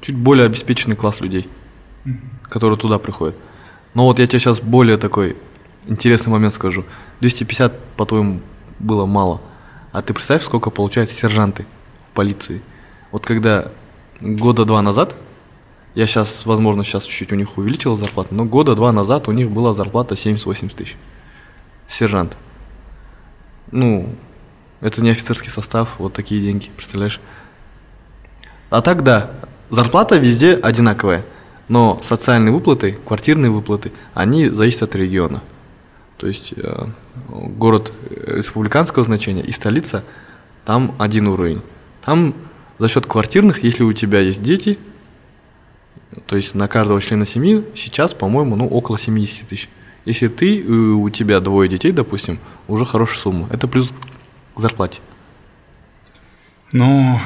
[0.00, 1.46] чуть более обеспеченный класс людей,
[2.06, 2.48] mm-hmm.
[2.48, 3.36] которые туда приходят.
[3.94, 5.36] Но вот я тебе сейчас более такой
[5.86, 6.84] интересный момент скажу.
[7.20, 8.40] 250, по-твоему,
[8.78, 9.40] было мало.
[9.92, 11.66] А ты представь, сколько получают сержанты
[12.10, 12.62] в полиции.
[13.10, 13.70] Вот когда
[14.20, 15.14] года два назад,
[15.94, 19.50] я сейчас, возможно, сейчас чуть-чуть у них увеличила зарплату, но года два назад у них
[19.50, 20.96] была зарплата 70-80 тысяч.
[21.86, 22.38] Сержант.
[23.70, 24.08] Ну,
[24.80, 27.20] это не офицерский состав, вот такие деньги, представляешь?
[28.70, 29.32] А так да,
[29.68, 31.24] зарплата везде одинаковая.
[31.72, 35.42] Но социальные выплаты, квартирные выплаты, они зависят от региона.
[36.18, 36.86] То есть э,
[37.30, 40.04] город республиканского значения и столица,
[40.66, 41.62] там один уровень.
[42.02, 42.34] Там
[42.78, 44.78] за счет квартирных, если у тебя есть дети,
[46.26, 49.70] то есть на каждого члена семьи сейчас, по-моему, ну, около 70 тысяч.
[50.04, 53.48] Если ты, э, у тебя двое детей, допустим, уже хорошая сумма.
[53.50, 53.94] Это плюс
[54.54, 55.00] к зарплате.
[56.72, 57.20] Но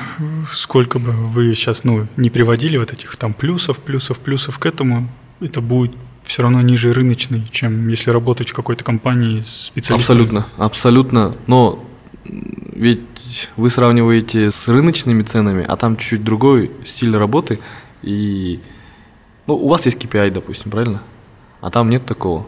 [0.53, 5.09] сколько бы вы сейчас ну, не приводили вот этих там плюсов, плюсов, плюсов к этому,
[5.41, 5.93] это будет
[6.25, 10.17] все равно ниже рыночный, чем если работать в какой-то компании специалистом.
[10.17, 11.37] Абсолютно, абсолютно.
[11.47, 11.85] Но
[12.25, 17.61] ведь вы сравниваете с рыночными ценами, а там чуть-чуть другой стиль работы.
[18.03, 18.61] И
[19.47, 21.03] ну, у вас есть KPI, допустим, правильно?
[21.61, 22.47] А там нет такого,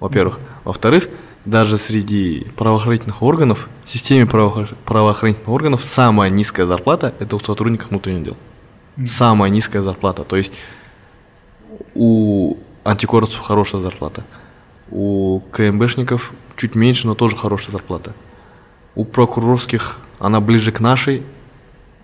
[0.00, 0.40] во-первых.
[0.64, 1.08] Во-вторых,
[1.46, 8.24] даже среди правоохранительных органов, в системе правоохранительных органов самая низкая зарплата– это у сотрудников внутренних
[8.24, 8.36] дел.
[9.06, 10.24] Самая низкая зарплата.
[10.24, 10.54] То есть
[11.94, 14.24] у антикорцев хорошая зарплата.
[14.90, 18.14] У КМБшников чуть меньше, но тоже хорошая зарплата.
[18.94, 21.22] У прокурорских она ближе к нашей,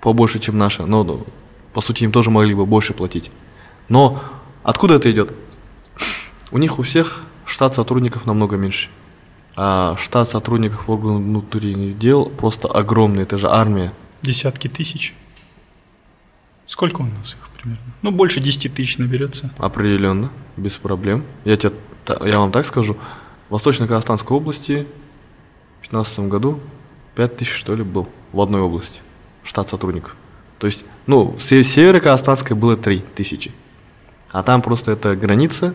[0.00, 1.26] побольше, чем наша, но ну,
[1.72, 3.30] по сути им тоже могли бы больше платить.
[3.88, 4.22] Но
[4.62, 5.32] откуда это идет?
[6.50, 8.90] У них у всех штат сотрудников намного меньше.
[9.54, 13.92] А штат сотрудников органов внутренних дел просто огромный, это же армия.
[14.22, 15.14] Десятки тысяч.
[16.66, 17.84] Сколько у нас их примерно?
[18.00, 19.50] Ну, больше 10 тысяч наберется.
[19.58, 21.24] Определенно, без проблем.
[21.44, 21.74] Я, тебе,
[22.24, 22.96] я вам так скажу.
[23.48, 24.86] В Восточно-Казахстанской области
[25.82, 26.60] в 2015 году
[27.16, 29.02] 5 тысяч, что ли, был в одной области.
[29.44, 30.16] Штат сотрудников.
[30.58, 33.52] То есть, ну, в Северо-Казахстанской было 3 тысячи.
[34.30, 35.74] А там просто это граница,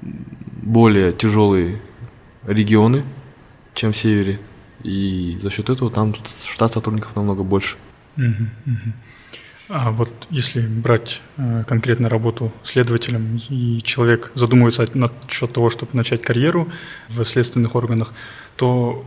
[0.00, 1.80] более тяжелые
[2.46, 3.04] регионы,
[3.74, 4.40] чем в севере.
[4.82, 7.76] И за счет этого там штат сотрудников намного больше.
[9.68, 16.20] А вот если брать э, конкретно работу следователем, и человек задумывается насчет того, чтобы начать
[16.20, 16.68] карьеру
[17.08, 18.12] в следственных органах,
[18.56, 19.06] то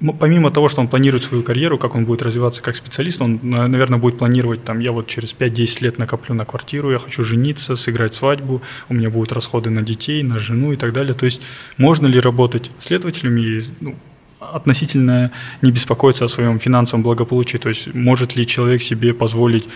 [0.00, 3.98] помимо того, что он планирует свою карьеру, как он будет развиваться как специалист, он, наверное,
[3.98, 8.14] будет планировать, там, я вот через 5-10 лет накоплю на квартиру, я хочу жениться, сыграть
[8.14, 11.14] свадьбу, у меня будут расходы на детей, на жену и так далее.
[11.14, 11.42] То есть
[11.76, 13.94] можно ли работать следователем и ну,
[14.40, 17.58] относительно не беспокоиться о своем финансовом благополучии?
[17.58, 19.68] То есть может ли человек себе позволить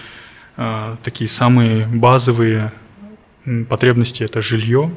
[0.57, 2.73] э, такие самые базовые
[3.69, 4.91] потребности– это жилье,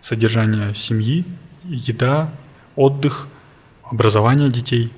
[0.00, 1.24] содержание семьи,
[1.64, 2.32] еда,
[2.76, 3.26] отдых–
[3.90, 4.92] образование детей,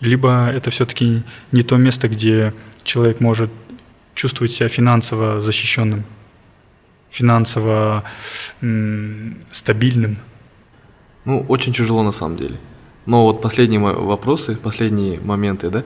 [0.00, 3.50] либо это все-таки не то место, где человек может
[4.14, 6.04] чувствовать себя финансово защищенным,
[7.10, 8.04] финансово
[9.50, 10.18] стабильным.
[11.24, 12.58] Ну, очень тяжело на самом деле.
[13.06, 15.84] Но вот последние вопросы, последние моменты, да,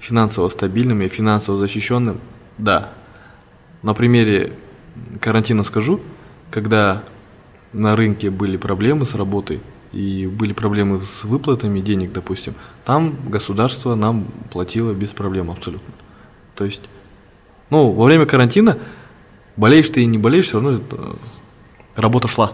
[0.00, 2.20] финансово стабильным и финансово защищенным,
[2.58, 2.92] да.
[3.82, 4.52] На примере
[5.20, 6.00] карантина скажу,
[6.50, 7.02] когда
[7.72, 9.60] на рынке были проблемы с работой,
[9.92, 15.92] и были проблемы с выплатами денег, допустим, там государство нам платило без проблем абсолютно.
[16.54, 16.82] То есть,
[17.70, 18.78] ну, во время карантина,
[19.56, 21.16] болеешь ты и не болеешь, все равно это,
[21.94, 22.52] работа шла.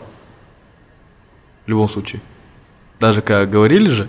[1.66, 2.20] В любом случае.
[2.98, 4.09] Даже как говорили же,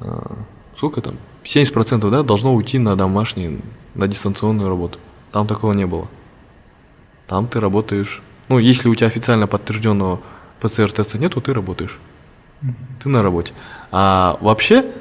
[0.00, 0.36] а,
[0.76, 3.60] сколько там, 70% да, должно уйти на домашние,
[3.94, 4.98] на дистанционную работу.
[5.32, 6.08] Там такого не было.
[7.26, 10.20] Там ты работаешь, ну, если у тебя официально подтвержденного
[10.60, 11.98] ПЦР-теста нет, то ты работаешь
[13.00, 13.52] ты на работе.
[13.90, 14.92] А вообще,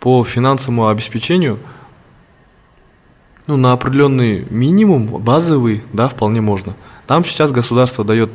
[0.00, 1.58] по финансовому обеспечению,
[3.46, 6.74] ну, на определенный минимум, базовый, да, вполне можно.
[7.06, 8.30] Там сейчас государство дает...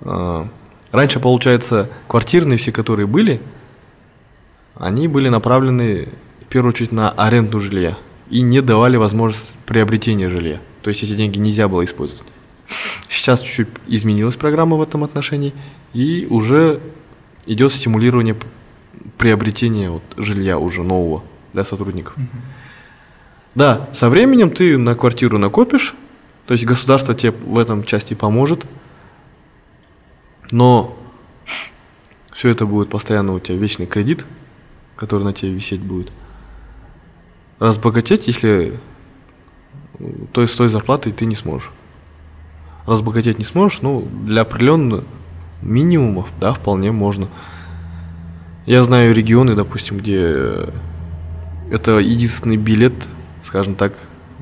[0.00, 0.46] Э,
[0.90, 3.40] раньше, получается, квартирные все, которые были,
[4.74, 6.08] они были направлены,
[6.40, 7.98] в первую очередь, на аренду жилья
[8.30, 10.60] и не давали возможность приобретения жилья.
[10.82, 12.26] То есть эти деньги нельзя было использовать.
[13.08, 15.52] Сейчас чуть-чуть изменилась программа в этом отношении,
[15.92, 16.80] и уже
[17.46, 18.36] идет стимулирование
[19.18, 21.22] приобретения вот жилья уже нового
[21.52, 22.16] для сотрудников.
[22.16, 22.26] Угу.
[23.54, 25.94] Да, со временем ты на квартиру накопишь,
[26.46, 28.66] то есть государство тебе в этом части поможет,
[30.50, 30.96] но
[32.32, 34.24] все это будет постоянно у тебя вечный кредит,
[34.96, 36.12] который на тебе висеть будет.
[37.58, 38.80] Разбогатеть, если
[40.32, 41.70] то есть с той зарплатой ты не сможешь.
[42.86, 45.04] Разбогатеть не сможешь, ну, для определенного
[45.62, 47.28] минимумов, да, вполне можно.
[48.66, 50.68] Я знаю регионы, допустим, где
[51.70, 53.08] это единственный билет,
[53.42, 53.94] скажем так,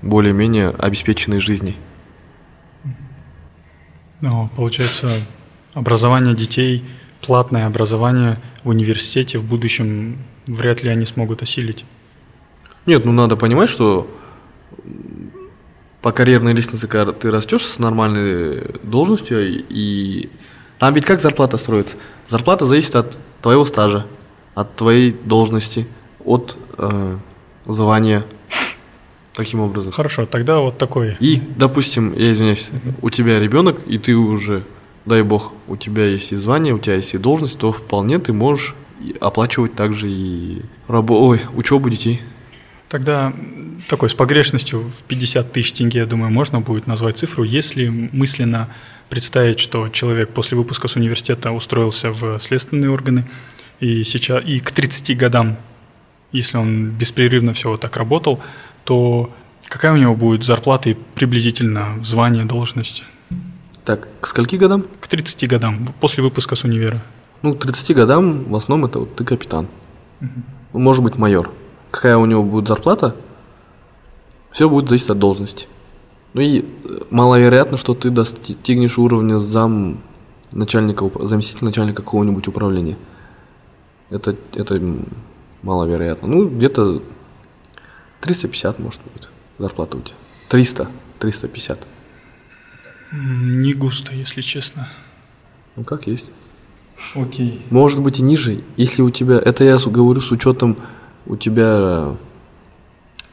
[0.03, 1.77] более-менее обеспеченной жизни.
[4.21, 5.11] Ну, получается,
[5.75, 6.85] образование детей,
[7.21, 11.85] платное образование в университете в будущем вряд ли они смогут осилить.
[12.87, 14.11] Нет, ну надо понимать, что
[16.03, 20.31] по карьерной лестнице, когда ты растешь с нормальной должностью и
[20.79, 21.97] там ведь как зарплата строится?
[22.29, 24.07] Зарплата зависит от твоего стажа,
[24.55, 25.87] от твоей должности,
[26.25, 27.19] от э,
[27.67, 28.25] звания.
[29.35, 29.93] Таким образом.
[29.93, 31.17] Хорошо, тогда вот такой.
[31.21, 32.71] И, допустим, я извиняюсь,
[33.03, 34.65] у тебя ребенок, и ты уже,
[35.05, 38.33] дай бог, у тебя есть и звание, у тебя есть и должность, то вполне ты
[38.33, 38.75] можешь
[39.21, 41.29] оплачивать также и рабо...
[41.29, 42.21] Ой, учебу детей.
[42.89, 43.33] Тогда
[43.89, 48.71] такой с погрешностью в 50 тысяч тенге, я думаю, можно будет назвать цифру, если мысленно
[49.09, 53.29] представить, что человек после выпуска с университета устроился в следственные органы,
[53.81, 55.57] и, сейчас, и к 30 годам,
[56.33, 58.41] если он беспрерывно все вот так работал,
[58.85, 59.33] то
[59.69, 63.05] какая у него будет зарплата и приблизительно звание, должности?
[63.85, 64.85] Так, к скольки годам?
[65.01, 67.01] К 30 годам, после выпуска с универа.
[67.43, 69.69] Ну, к 30 годам в основном это вот ты капитан.
[70.21, 70.79] Угу.
[70.81, 71.53] Может быть майор.
[71.91, 73.17] Какая у него будет зарплата,
[74.51, 75.69] все будет зависеть от должности.
[76.35, 76.65] Ну и э,
[77.11, 80.01] маловероятно, что ты достигнешь уровня зам
[80.53, 82.97] начальника, заместителя начальника какого-нибудь управления.
[84.11, 84.81] Это, это
[85.63, 86.29] маловероятно.
[86.29, 87.03] Ну, где-то
[88.21, 90.17] 350, может быть, зарплата у тебя.
[90.49, 90.89] 300,
[91.19, 91.87] 350.
[93.13, 94.89] Не густо, если честно.
[95.77, 96.31] Ну, как есть.
[97.15, 97.63] Окей.
[97.71, 100.77] Может быть и ниже, если у тебя, это я говорю с учетом,
[101.27, 102.17] у тебя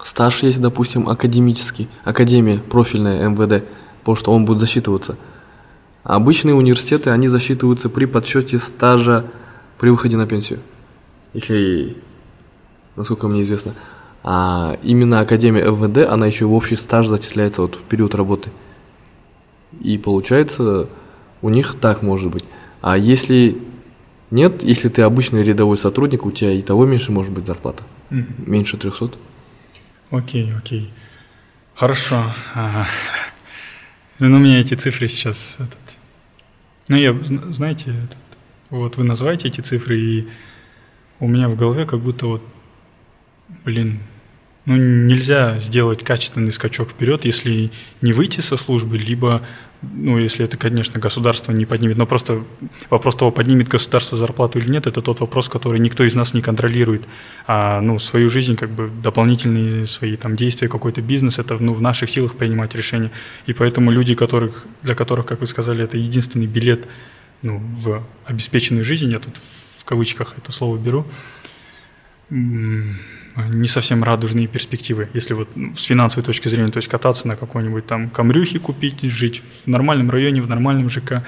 [0.07, 3.65] стаж есть, допустим, академический, академия профильная МВД,
[3.99, 5.17] потому что он будет засчитываться.
[6.03, 9.25] А обычные университеты, они засчитываются при подсчете стажа
[9.79, 10.59] при выходе на пенсию.
[11.33, 11.97] Если,
[12.95, 13.73] насколько мне известно.
[14.23, 18.51] А именно Академия МВД, она еще в общий стаж зачисляется вот в период работы.
[19.81, 20.87] И получается,
[21.41, 22.45] у них так может быть.
[22.81, 23.57] А если
[24.31, 27.83] нет, если ты обычный рядовой сотрудник, у тебя и того меньше может быть зарплата.
[28.09, 28.49] Mm-hmm.
[28.49, 29.11] Меньше 300.
[30.11, 30.91] Окей, окей.
[31.73, 32.23] Хорошо.
[32.53, 32.87] Ага.
[34.19, 35.55] Ну, у меня эти цифры сейчас...
[35.59, 35.97] Этот...
[36.87, 37.13] Ну, я,
[37.51, 38.17] знаете, этот...
[38.69, 40.27] вот вы называете эти цифры, и
[41.19, 42.43] у меня в голове как будто вот,
[43.65, 43.99] блин,
[44.65, 49.45] ну, нельзя сделать качественный скачок вперед, если не выйти со службы, либо
[49.81, 52.43] ну, если это, конечно, государство не поднимет, но просто
[52.89, 56.41] вопрос того, поднимет государство зарплату или нет, это тот вопрос, который никто из нас не
[56.41, 57.07] контролирует.
[57.47, 61.81] А, ну, свою жизнь, как бы, дополнительные свои там действия, какой-то бизнес, это, ну, в
[61.81, 63.11] наших силах принимать решения.
[63.45, 66.87] И поэтому люди, которых, для которых, как вы сказали, это единственный билет,
[67.41, 69.35] ну, в обеспеченную жизнь, я тут
[69.77, 71.05] в кавычках это слово беру,
[73.35, 77.35] не совсем радужные перспективы, если вот ну, с финансовой точки зрения, то есть кататься на
[77.35, 81.23] какой-нибудь там камрюхе купить, жить в нормальном районе, в нормальном ЖК,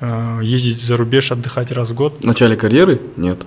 [0.00, 2.22] э, ездить за рубеж, отдыхать раз в год.
[2.22, 3.00] В начале карьеры?
[3.16, 3.44] Нет.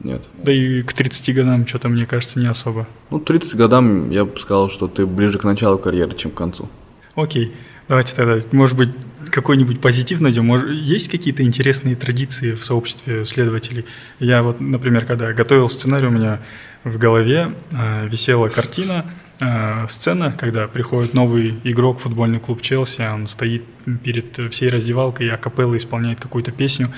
[0.00, 0.30] Нет.
[0.42, 2.86] Да и к 30 годам что-то, мне кажется, не особо.
[3.10, 6.68] Ну, 30 годам я бы сказал, что ты ближе к началу карьеры, чем к концу.
[7.14, 7.52] Окей.
[7.88, 8.90] Давайте тогда, может быть,
[9.30, 10.44] какой-нибудь позитив найдем.
[10.44, 13.86] Может, есть какие-то интересные традиции в сообществе следователей?
[14.20, 16.40] Я вот, например, когда готовил сценарий, у меня
[16.88, 19.04] в голове э, висела картина,
[19.40, 23.64] э, сцена, когда приходит новый игрок в футбольный клуб Челси, он стоит
[24.02, 26.92] перед всей раздевалкой и акапелла исполняет какую-то песню.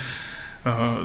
[0.64, 1.04] Э,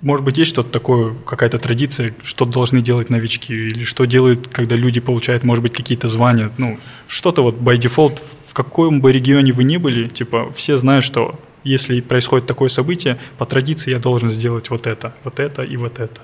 [0.00, 4.74] может быть, есть что-то такое, какая-то традиция, что должны делать новички, или что делают, когда
[4.74, 9.52] люди получают, может быть, какие-то звания, ну, что-то вот by default, в каком бы регионе
[9.52, 14.30] вы ни были, типа, все знают, что если происходит такое событие, по традиции я должен
[14.30, 16.22] сделать вот это, вот это и вот это.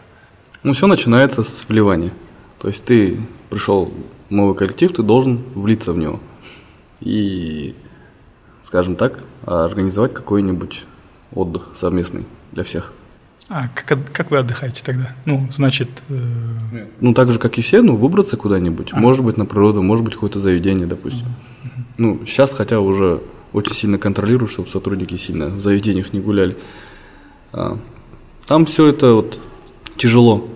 [0.62, 2.12] Ну, все начинается с вливания.
[2.58, 3.92] То есть ты пришел
[4.28, 6.20] в новый коллектив, ты должен влиться в него.
[7.00, 7.74] И,
[8.62, 10.84] скажем так, организовать какой-нибудь
[11.32, 12.92] отдых совместный для всех.
[13.48, 15.14] А как, как вы отдыхаете тогда?
[15.24, 15.88] Ну, значит...
[16.08, 16.86] Э...
[17.00, 18.88] Ну, так же, как и все, ну, выбраться куда-нибудь.
[18.92, 18.98] А.
[18.98, 21.26] Может быть, на природу, может быть, какое-то заведение, допустим.
[21.26, 21.82] Uh-huh.
[21.98, 26.56] Ну, сейчас хотя уже очень сильно контролирую, чтобы сотрудники сильно в заведениях не гуляли.
[27.52, 27.78] А,
[28.46, 29.38] там все это вот
[29.96, 30.48] тяжело.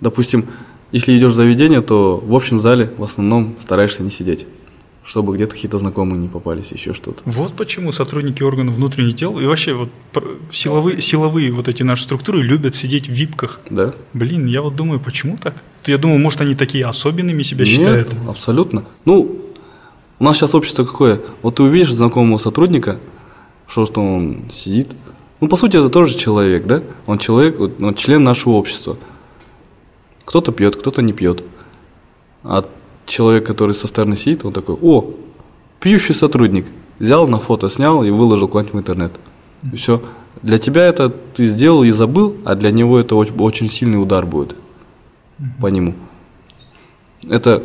[0.00, 0.46] Допустим,
[0.90, 4.46] если идешь в заведение, то в общем зале в основном стараешься не сидеть
[5.04, 7.22] чтобы где-то какие-то знакомые не попались, еще что-то.
[7.24, 9.88] Вот почему сотрудники органов внутренних дел и вообще вот
[10.52, 13.60] силовые, силовые вот эти наши структуры любят сидеть в випках.
[13.68, 13.94] Да.
[14.12, 15.56] Блин, я вот думаю, почему так?
[15.86, 18.14] Я думаю, может, они такие особенными себя Нет, считают?
[18.28, 18.84] абсолютно.
[19.04, 19.40] Ну,
[20.20, 21.20] у нас сейчас общество какое?
[21.42, 23.00] Вот ты увидишь знакомого сотрудника,
[23.66, 24.90] что, что он сидит.
[25.42, 26.82] Ну, по сути, это тоже человек, да?
[27.04, 28.96] Он человек, он член нашего общества–
[30.24, 31.44] кто-то пьет, кто-то не пьет.
[32.42, 32.64] А
[33.06, 35.14] человек, который со стороны сидит, он такой, о,
[35.78, 36.66] пьющий сотрудник.
[36.98, 39.12] Взял на фото, снял и выложил куда-нибудь в интернет.
[39.72, 40.02] И все.
[40.42, 44.24] Для тебя это ты сделал и забыл, а для него это очень, очень сильный удар
[44.24, 44.56] будет
[45.60, 45.94] по нему.
[47.28, 47.62] Это,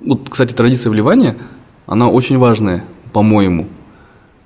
[0.00, 1.36] вот, кстати, традиция вливания,
[1.86, 3.68] она очень важная, по-моему.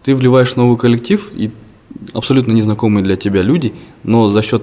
[0.02, 1.52] Ты вливаешь новый коллектив, и
[2.12, 3.72] абсолютно незнакомые для тебя люди,
[4.02, 4.62] но за счет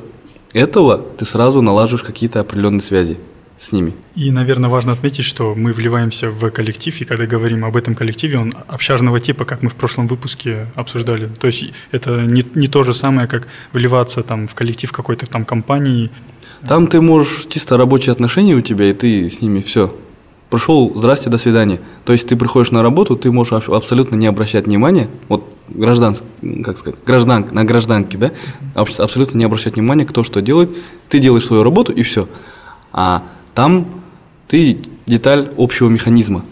[0.53, 3.17] этого ты сразу налаживаешь какие-то определенные связи
[3.57, 3.93] с ними.
[4.15, 8.37] И, наверное, важно отметить, что мы вливаемся в коллектив, и когда говорим об этом коллективе,
[8.37, 11.25] он общажного типа, как мы в прошлом выпуске обсуждали.
[11.25, 15.45] То есть это не, не то же самое, как вливаться там, в коллектив какой-то там
[15.45, 16.09] компании.
[16.67, 19.95] Там ты можешь чисто рабочие отношения у тебя, и ты с ними все.
[20.53, 21.81] Пришел, здрасте, до свидания.
[22.05, 25.09] То есть ты приходишь на работу, ты можешь абсолютно не обращать внимания.
[25.27, 26.15] Вот граждан,
[26.63, 28.31] как сказать, граждан, на гражданке, да,
[28.75, 30.69] абсолютно не обращать внимания, кто что делает,
[31.09, 32.29] ты делаешь свою работу и все.
[32.91, 33.23] А
[33.55, 33.87] там
[34.47, 34.77] ты
[35.07, 36.45] деталь общего механизма.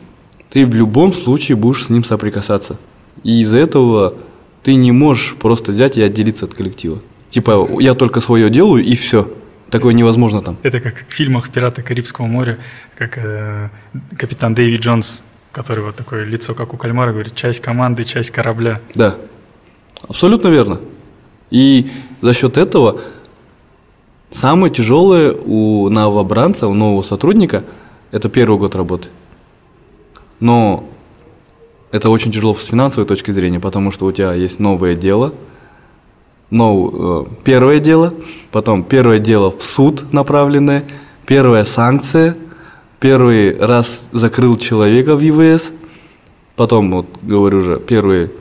[0.49, 2.79] Ты в любом случае будешь с ним соприкасаться.
[3.21, 4.15] И из-за этого
[4.63, 6.97] ты не можешь просто взять и отделиться от коллектива.
[7.29, 9.31] Типа, я только свое делаю и все.
[9.71, 10.57] Такое невозможно там.
[10.63, 12.59] Это как в фильмах «Пираты Карибского моря»,
[12.97, 13.69] как э,
[14.17, 18.81] капитан Дэвид Джонс который вот такое лицо, как у кальмара, говорит, часть команды, часть корабля.
[18.95, 19.17] Да,
[20.07, 20.79] абсолютно верно.
[21.49, 21.89] И
[22.21, 23.01] за счет этого
[24.29, 27.65] самое тяжелое у новобранца, у нового сотрудника–
[28.11, 29.09] это первый год работы.
[30.39, 30.89] Но
[31.91, 35.33] это очень тяжело с финансовой точки зрения, потому что у тебя есть новое дело,
[36.51, 38.13] нов, э, первое дело,
[38.51, 40.83] потом первое дело в суд направленное,
[41.25, 42.37] первая санкция,
[42.99, 45.71] первый раз закрыл человека в ЕВС,
[46.55, 48.31] потом, вот говорю уже, первый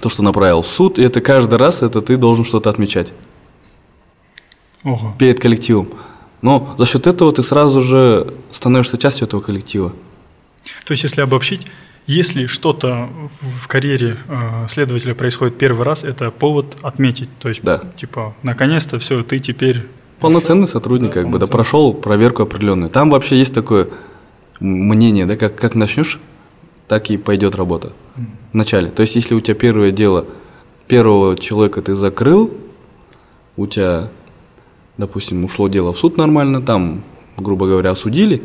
[0.00, 3.12] то, что направил в суд, и это каждый раз это ты должен что-то отмечать
[4.84, 5.14] Ого.
[5.18, 5.88] перед коллективом.
[6.40, 9.92] Но за счет этого ты сразу же становишься частью этого коллектива.
[10.84, 11.66] То есть, если обобщить,
[12.06, 13.08] если что-то
[13.62, 17.28] в карьере э, следователя происходит первый раз, это повод отметить.
[17.38, 17.80] То есть, Да.
[17.96, 19.86] типа, наконец-то все, ты теперь
[20.20, 21.52] Полноценный сотрудник, как бы, да, полноценный.
[21.52, 22.90] прошел проверку определенную.
[22.90, 23.88] Там вообще есть такое
[24.60, 26.20] мнение, да, как, как начнешь,
[26.86, 27.92] так и пойдет работа.
[28.52, 28.90] Вначале.
[28.90, 30.26] То есть, если у тебя первое дело,
[30.86, 32.54] первого человека ты закрыл,
[33.56, 34.10] у тебя,
[34.96, 37.02] допустим, ушло дело в суд нормально, там,
[37.38, 38.42] грубо говоря, осудили,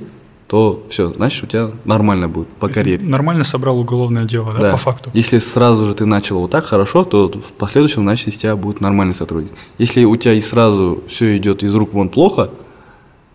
[0.48, 3.04] то все, значит, у тебя нормально будет по карьере.
[3.06, 4.72] нормально собрал уголовное дело, да, Да.
[4.72, 5.10] по факту.
[5.14, 8.80] Если сразу же ты начал вот так хорошо, то в последующем, значит, из тебя будет
[8.80, 9.52] нормальный сотрудник.
[9.78, 12.50] Если у тебя и сразу все идет из рук вон плохо,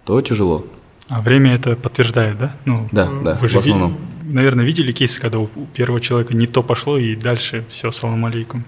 [0.07, 0.65] то тяжело.
[1.09, 2.57] А время это подтверждает, да?
[2.65, 3.97] Ну, Да, да, Вы в же, основном.
[4.23, 8.25] ви- наверное, видели кейсы, когда у первого человека не то пошло, и дальше все, салам
[8.25, 8.65] алейкум.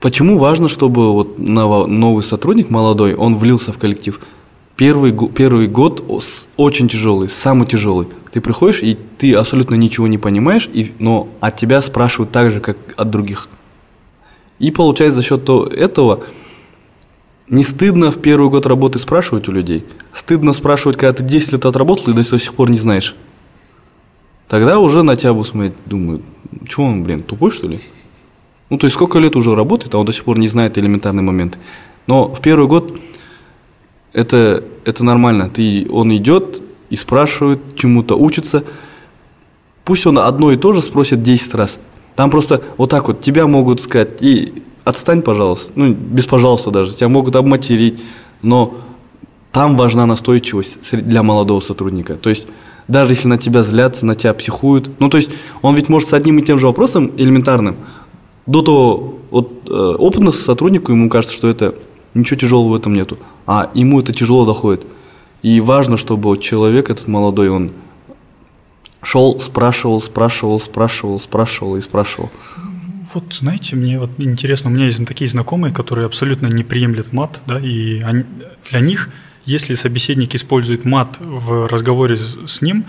[0.00, 4.18] Почему важно, чтобы вот новый сотрудник, молодой, он влился в коллектив?
[4.76, 6.02] Первый, первый год
[6.56, 8.08] очень тяжелый, самый тяжелый.
[8.30, 12.60] Ты приходишь, и ты абсолютно ничего не понимаешь, и, но от тебя спрашивают так же,
[12.60, 13.48] как от других.
[14.58, 16.24] И получается за счет то- этого
[17.48, 19.84] не стыдно в первый год работы спрашивать у людей.
[20.14, 23.14] Стыдно спрашивать, когда ты 10 лет отработал и до сих пор не знаешь.
[24.48, 26.22] Тогда уже на тебя будут смотреть, думают,
[26.68, 27.80] что он, блин, тупой что ли?
[28.70, 31.22] Ну, то есть сколько лет уже работает, а он до сих пор не знает элементарные
[31.22, 31.58] моменты.
[32.06, 32.98] Но в первый год
[34.12, 35.50] это, это нормально.
[35.50, 38.64] Ты, он идет и спрашивает, чему-то учится.
[39.84, 41.78] Пусть он одно и то же спросит 10 раз.
[42.16, 45.72] Там просто вот так вот тебя могут сказать, и отстань, пожалуйста.
[45.74, 46.92] Ну, без пожалуйста даже.
[46.92, 48.02] Тебя могут обматерить.
[48.42, 48.74] Но
[49.50, 52.14] там важна настойчивость для молодого сотрудника.
[52.14, 52.46] То есть
[52.88, 54.90] даже если на тебя злятся, на тебя психуют.
[55.00, 55.30] Ну, то есть
[55.62, 57.76] он ведь может с одним и тем же вопросом элементарным
[58.46, 61.74] до того вот, э, сотруднику ему кажется, что это
[62.14, 64.86] ничего тяжелого в этом нету, а ему это тяжело доходит.
[65.42, 67.72] И важно, чтобы человек этот молодой, он
[69.02, 72.30] шел, спрашивал, спрашивал, спрашивал, спрашивал и спрашивал.
[73.14, 77.40] Вот, знаете, мне вот интересно, у меня есть такие знакомые, которые абсолютно не приемлят мат,
[77.46, 78.24] да, и они-
[78.70, 79.10] для них,
[79.44, 82.84] если собеседник использует мат в разговоре с, с ним,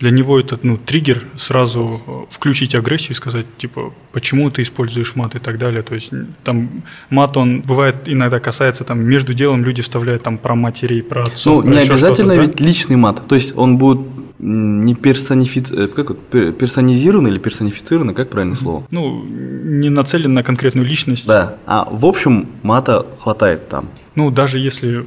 [0.00, 5.14] для него это, ну, триггер сразу э, включить агрессию и сказать, типа, почему ты используешь
[5.14, 5.82] мат и так далее.
[5.82, 6.10] То есть
[6.42, 11.22] там мат, он бывает иногда касается, там, между делом люди вставляют там про матерей, про
[11.22, 12.40] отцов, Ну, про не обязательно да?
[12.42, 13.28] ведь личный мат.
[13.28, 14.00] То есть он будет
[14.38, 15.62] не персонифи...
[15.70, 18.86] э, как пер- персонизированный или персонифицированный, как правильное слово?
[18.90, 21.26] Ну, не нацелен на конкретную личность.
[21.26, 21.58] Да.
[21.66, 23.90] А в общем мата хватает там.
[24.14, 25.04] Ну, даже если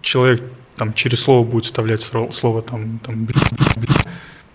[0.00, 0.42] человек
[0.76, 3.42] там через слово будет вставлять слово там, там блин,
[3.76, 3.88] блин.
[3.90, 3.99] Ну,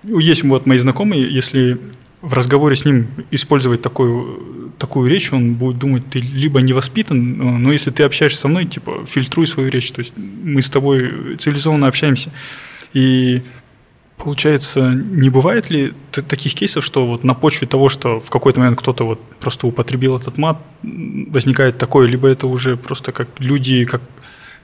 [0.08, 1.80] Есть вот мои знакомые, если
[2.22, 7.38] в разговоре с ним использовать такую, такую речь, он будет думать, ты либо не воспитан,
[7.38, 10.70] но но если ты общаешься со мной, типа, фильтруй свою речь, то есть мы с
[10.70, 12.32] тобой цивилизованно общаемся.
[12.94, 13.42] И
[14.18, 18.80] получается, не бывает ли таких кейсов, что вот на почве того, что в какой-то момент
[18.80, 24.02] кто-то вот просто употребил этот мат, возникает такое, либо это уже просто как люди, как-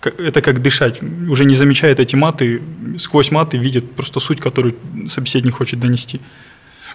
[0.08, 1.02] это как дышать.
[1.04, 2.62] Уже не замечает эти маты,
[2.98, 4.76] сквозь маты видит просто суть, которую
[5.08, 6.22] собеседник хочет донести.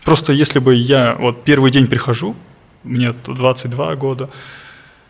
[0.05, 2.37] Просто если бы я вот первый день прихожу,
[2.85, 4.31] мне 22 года,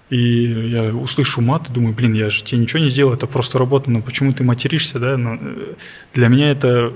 [0.08, 3.90] и я услышу мат, думаю, блин, я же тебе ничего не сделал, это просто работа,
[3.90, 5.16] но почему ты материшься, да?
[5.16, 5.74] Но, э,
[6.14, 6.92] для меня это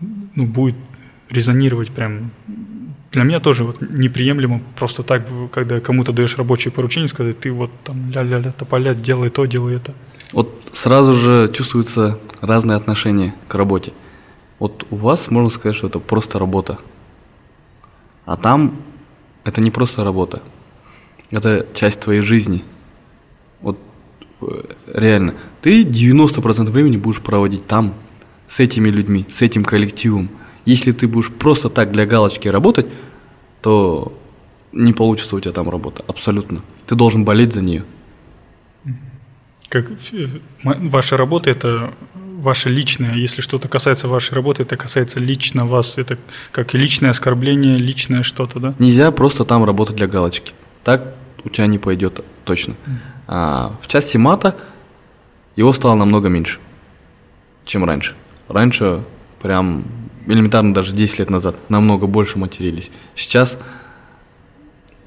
[0.00, 0.76] ну, будет
[1.30, 2.30] резонировать прям.
[3.12, 7.70] Для меня тоже вот неприемлемо просто так, когда кому-то даешь рабочее поручение, сказать, ты вот
[7.84, 9.94] там ля-ля-ля, тополя, делай то, делай это.
[10.32, 13.92] Вот сразу же чувствуются разные отношения к работе.
[14.58, 16.78] Вот у вас можно сказать, что это просто работа.
[18.24, 18.76] А там
[19.44, 20.42] это не просто работа.
[21.30, 22.64] Это часть твоей жизни.
[23.60, 23.78] Вот
[24.42, 24.46] э,
[24.86, 25.34] реально.
[25.62, 27.94] Ты 90% времени будешь проводить там,
[28.46, 30.30] с этими людьми, с этим коллективом.
[30.64, 32.86] Если ты будешь просто так для галочки работать,
[33.62, 34.12] то
[34.72, 36.04] не получится у тебя там работа.
[36.06, 36.62] Абсолютно.
[36.86, 37.84] Ты должен болеть за нее.
[39.68, 39.86] Как
[40.64, 43.14] ваша работа это ваше личное.
[43.14, 45.98] Если что-то касается вашей работы, это касается лично вас.
[45.98, 46.18] Это
[46.52, 48.74] как личное оскорбление, личное что-то, да?
[48.78, 50.52] Нельзя просто там работать для галочки.
[50.84, 51.14] Так
[51.44, 52.74] у тебя не пойдет точно.
[53.26, 54.56] А, в части мата
[55.56, 56.60] его стало намного меньше,
[57.64, 58.14] чем раньше.
[58.48, 59.04] Раньше
[59.42, 59.84] прям
[60.26, 62.90] элементарно даже 10 лет назад намного больше матерились.
[63.14, 63.58] Сейчас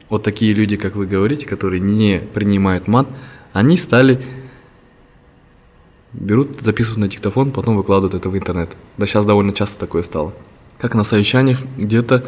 [0.09, 3.07] вот такие люди, как вы говорите, которые не принимают мат,
[3.53, 4.21] они стали
[6.13, 8.75] берут, записывают на диктофон, потом выкладывают это в интернет.
[8.97, 10.33] Да сейчас довольно часто такое стало.
[10.77, 12.25] Как на совещаниях где-то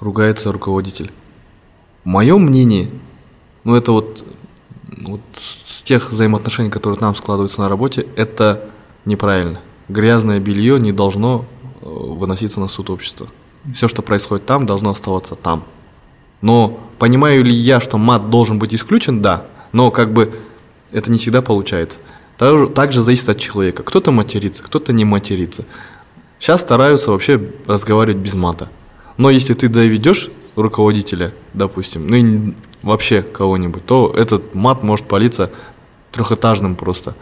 [0.00, 1.10] ругается руководитель.
[2.04, 2.90] Мое мнение,
[3.64, 4.24] ну это вот,
[5.02, 8.68] вот с тех взаимоотношений, которые там складываются на работе, это
[9.04, 9.60] неправильно.
[9.88, 11.44] Грязное белье не должно
[11.80, 13.28] э, выноситься на суд общества.
[13.72, 15.64] Все, что происходит там, должно оставаться там.
[16.40, 19.22] Но понимаю ли я, что мат должен быть исключен?
[19.22, 19.46] Да.
[19.72, 20.38] Но как бы
[20.92, 21.98] это не всегда получается.
[22.38, 23.82] Также, также зависит от человека.
[23.82, 25.64] Кто-то матерится, кто-то не матерится.
[26.38, 28.68] Сейчас стараются вообще разговаривать без мата.
[29.16, 35.50] Но если ты доведешь руководителя, допустим, ну и вообще кого-нибудь, то этот мат может палиться
[36.12, 37.14] трехэтажным просто.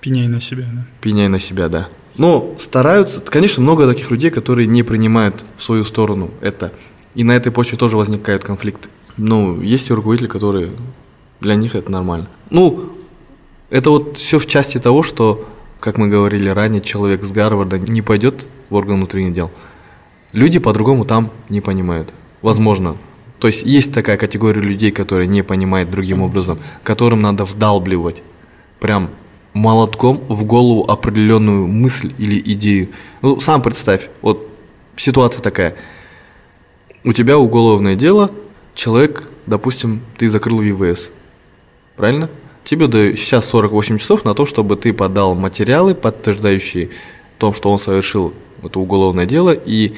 [0.00, 0.86] Пеняй на себя, да.
[1.00, 1.88] Пеняй на себя, да.
[2.16, 6.72] Но стараются, конечно, много таких людей, которые не принимают в свою сторону это.
[7.14, 8.88] И на этой почве тоже возникают конфликты.
[9.16, 10.72] Ну, есть и руководители, которые
[11.40, 12.28] для них это нормально.
[12.50, 12.92] Ну,
[13.70, 15.48] это вот все в части того, что,
[15.78, 19.50] как мы говорили ранее, человек с Гарварда не пойдет в орган внутренних дел.
[20.32, 22.12] Люди по-другому там не понимают.
[22.42, 22.96] Возможно.
[23.38, 28.22] То есть есть такая категория людей, которые не понимают другим образом, которым надо вдалбливать.
[28.80, 29.10] Прям
[29.54, 32.90] молотком в голову определенную мысль или идею.
[33.22, 34.48] Ну, сам представь, вот
[34.96, 35.76] ситуация такая.
[37.04, 38.30] У тебя уголовное дело,
[38.74, 41.10] человек, допустим, ты закрыл ВВС.
[41.96, 42.30] Правильно?
[42.70, 46.90] Тебе дают сейчас 48 часов на то, чтобы ты подал материалы, подтверждающие
[47.36, 49.94] том, что он совершил это уголовное дело, и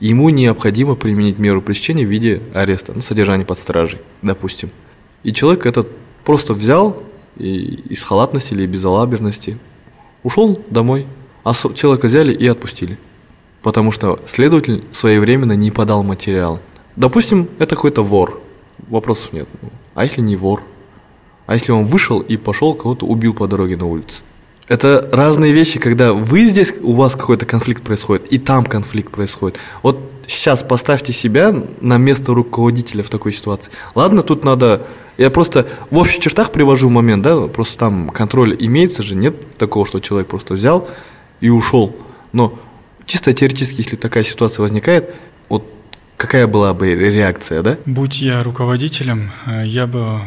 [0.00, 4.70] ему необходимо применить меру пресечения в виде ареста, ну, содержания под стражей, допустим.
[5.22, 5.88] И человек этот
[6.22, 7.02] просто взял
[7.38, 9.56] и из халатности или безалаберности
[10.22, 11.06] ушел домой,
[11.42, 12.98] а человека взяли и отпустили.
[13.62, 16.60] Потому что следователь своевременно не подал материалы.
[16.96, 18.42] Допустим, это какой-то вор.
[18.90, 19.48] Вопросов нет.
[19.94, 20.62] А если не вор?
[21.50, 24.22] А если он вышел и пошел, кого-то убил по дороге на улице?
[24.68, 29.58] Это разные вещи, когда вы здесь, у вас какой-то конфликт происходит, и там конфликт происходит.
[29.82, 29.98] Вот
[30.28, 33.72] сейчас поставьте себя на место руководителя в такой ситуации.
[33.96, 34.86] Ладно, тут надо...
[35.18, 39.84] Я просто в общих чертах привожу момент, да, просто там контроль имеется же, нет такого,
[39.84, 40.88] что человек просто взял
[41.40, 41.96] и ушел.
[42.32, 42.60] Но
[43.06, 45.12] чисто теоретически, если такая ситуация возникает,
[45.48, 45.64] вот
[46.16, 47.76] какая была бы реакция, да?
[47.86, 50.20] Будь я руководителем, э, я бы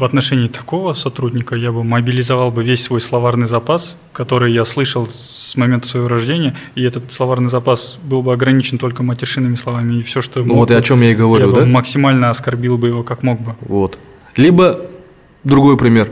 [0.00, 5.06] в отношении такого сотрудника я бы мобилизовал бы весь свой словарный запас, который я слышал
[5.06, 10.02] с момента своего рождения, и этот словарный запас был бы ограничен только матершинными словами, и
[10.02, 11.60] все, что ну, вот и о чем я и говорю, я да?
[11.60, 13.54] Бы максимально оскорбил бы его как мог бы.
[13.60, 13.98] Вот.
[14.36, 14.80] Либо
[15.44, 16.10] другой пример.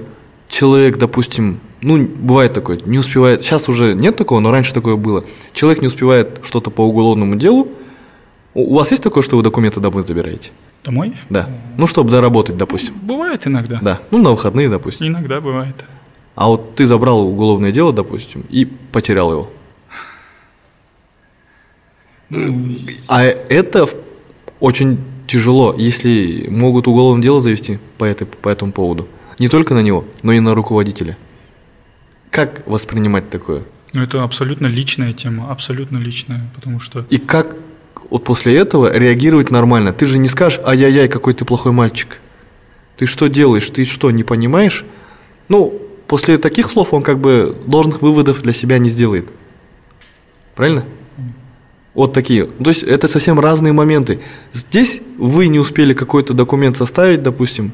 [0.48, 5.24] Человек, допустим, ну, бывает такое, не успевает, сейчас уже нет такого, но раньше такое было.
[5.52, 7.68] Человек не успевает что-то по уголовному делу.
[8.54, 10.50] У вас есть такое, что вы документы домой забираете?
[10.84, 11.16] Домой?
[11.28, 11.48] Да.
[11.76, 12.94] Ну, чтобы доработать, допустим.
[13.02, 13.78] Бывает иногда.
[13.82, 14.00] Да.
[14.10, 15.06] Ну, на выходные, допустим.
[15.08, 15.84] Иногда бывает.
[16.34, 19.50] А вот ты забрал уголовное дело, допустим, и потерял его.
[23.08, 23.88] А это
[24.60, 29.08] очень тяжело, если могут уголовное дело завести по, этой, по этому поводу.
[29.38, 31.16] Не только на него, но и на руководителя.
[32.30, 33.64] Как воспринимать такое?
[33.92, 37.06] Ну, это абсолютно личная тема, абсолютно личная, потому что...
[37.10, 37.56] И как
[38.10, 39.92] вот после этого реагировать нормально.
[39.92, 42.20] Ты же не скажешь, ай-яй-яй, какой ты плохой мальчик.
[42.96, 43.68] Ты что делаешь?
[43.70, 44.84] Ты что, не понимаешь?
[45.48, 49.30] Ну, после таких слов он как бы должных выводов для себя не сделает.
[50.54, 50.84] Правильно?
[51.94, 52.46] Вот такие.
[52.46, 54.20] То есть это совсем разные моменты.
[54.52, 57.72] Здесь вы не успели какой-то документ составить, допустим,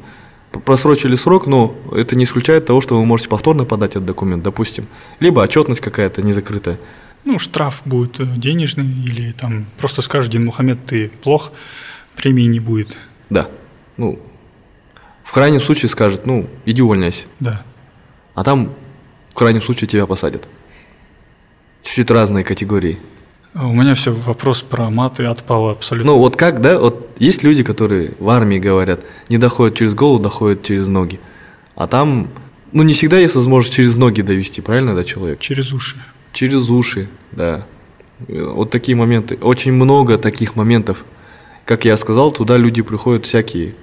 [0.63, 4.87] просрочили срок, но это не исключает того, что вы можете повторно подать этот документ, допустим.
[5.19, 6.79] Либо отчетность какая-то не закрытая.
[7.25, 11.51] Ну, штраф будет э, денежный, или там просто скажешь, Дин Мухаммед, ты плох,
[12.15, 12.97] премии не будет.
[13.29, 13.49] Да.
[13.97, 14.19] Ну,
[15.23, 17.25] в крайнем случае скажет, ну, иди увольняйся.
[17.39, 17.63] Да.
[18.35, 18.73] А там,
[19.29, 20.47] в крайнем случае, тебя посадят.
[21.83, 22.99] Чуть-чуть разные категории.
[23.53, 26.11] А у меня все вопрос про маты отпал абсолютно.
[26.11, 30.19] Ну, вот как, да, вот есть люди, которые в армии говорят, не доходят через голову,
[30.19, 31.19] доходят через ноги.
[31.75, 32.29] А там,
[32.71, 35.39] ну, не всегда есть возможность через ноги довести, правильно, да, человек?
[35.39, 35.95] Через уши.
[36.35, 37.65] Через уши, да.
[38.27, 39.37] Вот такие моменты.
[39.41, 41.05] Очень много таких моментов.
[41.63, 43.73] Как я сказал, туда люди приходят всякие.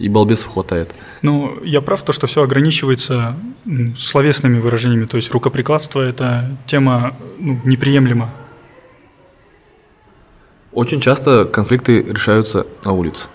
[0.00, 0.92] и балбесов хватает.
[1.22, 3.36] Ну, я прав, то, что все ограничивается
[3.96, 8.34] словесными выражениями, то есть рукоприкладство– это тема ну, неприемлема.
[10.72, 13.28] Очень часто конфликты решаются на улице.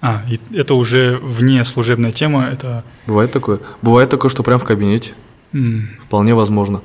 [0.00, 2.84] А, и это уже вне служебная тема, это…
[3.08, 3.58] Бывает такое.
[3.82, 5.14] Бывает такое, что прям в кабинете.
[5.52, 5.98] Mm.
[6.00, 6.80] Вполне возможно.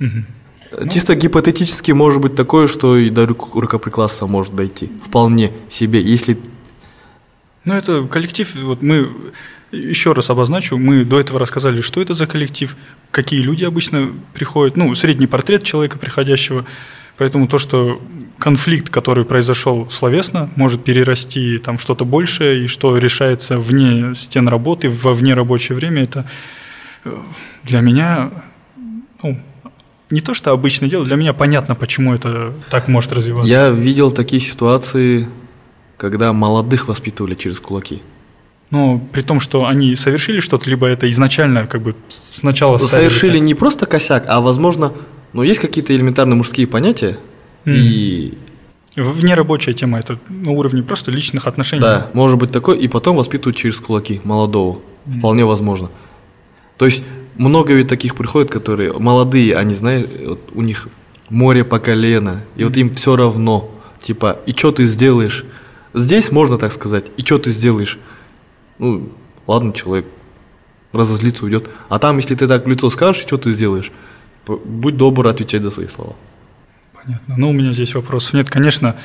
[0.00, 0.24] Mm-hmm.
[0.90, 4.90] Чисто ну, гипотетически может быть такое, что и до рукоприкладства может дойти.
[5.04, 6.38] Вполне себе, если…
[7.64, 9.10] Ну, это коллектив, вот мы,
[9.72, 12.76] еще раз обозначу, мы до этого рассказали, что это за коллектив,
[13.10, 16.64] какие люди обычно приходят, ну, средний портрет человека приходящего,
[17.18, 18.00] Поэтому то, что
[18.38, 24.90] конфликт, который произошел словесно, может перерасти там что-то большее, и что решается вне стен работы,
[24.90, 26.26] во вне рабочее время, это
[27.04, 27.16] э,
[27.62, 28.30] для меня
[29.22, 29.40] ну,
[30.10, 33.50] не то, что обычное дело, для меня понятно, почему это так может развиваться.
[33.50, 35.28] Я видел такие ситуации,
[35.96, 38.02] когда молодых воспитывали через кулаки.
[38.70, 43.54] Но при том, что они совершили что-то, либо это изначально как бы сначала Совершили не
[43.54, 44.92] просто косяк, а возможно
[45.36, 47.18] но есть какие-то элементарные мужские понятия,
[47.66, 47.74] mm.
[47.76, 48.38] и
[48.96, 51.82] Внерабочая тема, это на уровне просто личных отношений.
[51.82, 54.78] Да, может быть такой, и потом воспитывают через кулаки молодого.
[55.04, 55.18] Mm.
[55.18, 55.90] Вполне возможно.
[56.78, 57.02] То есть
[57.38, 60.88] много ведь таких приходят, которые молодые, они знают, вот у них
[61.28, 63.70] море по колено, и вот им все равно,
[64.00, 65.44] типа, и что ты сделаешь?
[65.94, 67.98] Здесь можно так сказать, и что ты сделаешь?
[68.78, 69.10] Ну,
[69.46, 70.06] ладно, человек
[70.92, 71.68] разозлится, уйдет.
[71.88, 73.92] А там, если ты так в лицо скажешь, что ты сделаешь?
[74.46, 76.14] будь добр отвечать за свои слова.
[76.92, 77.34] Понятно.
[77.36, 78.50] Ну, у меня здесь вопросов нет.
[78.50, 78.96] Конечно,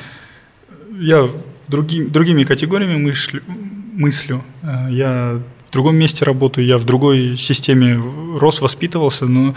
[0.92, 1.28] я
[1.68, 4.44] другим, другими категориями мыслю, мыслю.
[4.62, 5.40] Э, я
[5.72, 8.00] в другом месте работаю, я в другой системе
[8.38, 9.54] рос, воспитывался, но...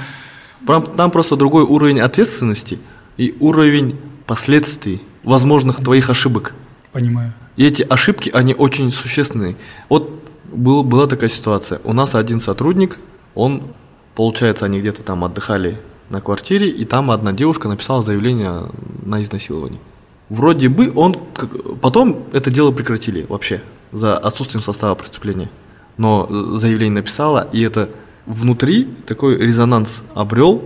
[0.66, 2.80] Там просто другой уровень ответственности
[3.18, 3.96] и уровень
[4.26, 6.56] последствий, возможных твоих ошибок.
[6.92, 7.34] Понимаю.
[7.56, 9.58] И эти ошибки, они очень существенные.
[9.90, 11.82] Вот был, была такая ситуация.
[11.84, 12.98] У нас один сотрудник,
[13.36, 13.62] он
[14.16, 15.78] Получается, они где-то там отдыхали
[16.10, 18.70] на квартире, и там одна девушка написала заявление
[19.04, 19.80] на изнасилование.
[20.30, 21.16] Вроде бы он...
[21.82, 23.62] Потом это дело прекратили вообще
[23.92, 25.50] за отсутствием состава преступления.
[25.98, 26.28] Но
[26.58, 27.90] заявление написала, и это
[28.26, 30.64] внутри такой резонанс обрел,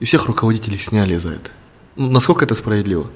[0.00, 1.50] и всех руководителей сняли за это.
[1.96, 3.06] Ну, насколько это справедливо?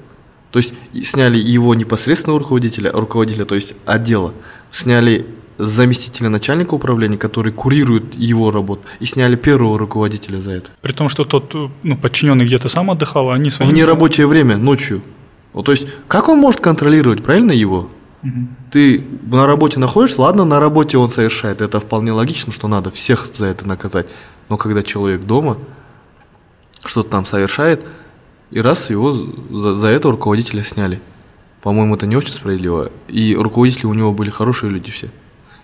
[0.51, 4.33] То есть сняли его непосредственного руководителя, руководителя, то есть отдела,
[4.69, 5.25] сняли
[5.57, 10.71] заместителя начальника управления, который курирует его работу, и сняли первого руководителя за это.
[10.81, 11.53] При том, что тот
[11.83, 13.67] ну, подчиненный где-то сам отдыхал, а они свои...
[13.67, 15.01] В нерабочее время, ночью.
[15.53, 17.89] Вот, то есть, как он может контролировать, правильно, его?
[18.71, 23.27] Ты на работе находишься, ладно, на работе он совершает, это вполне логично, что надо всех
[23.33, 24.07] за это наказать.
[24.49, 25.57] Но когда человек дома
[26.83, 27.85] что-то там совершает,
[28.51, 31.01] и раз его за, за это руководителя сняли.
[31.61, 32.91] По-моему, это не очень справедливо.
[33.07, 35.09] И руководители у него были хорошие люди все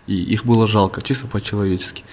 [0.07, 2.03] и их было жалко, чисто по-человечески.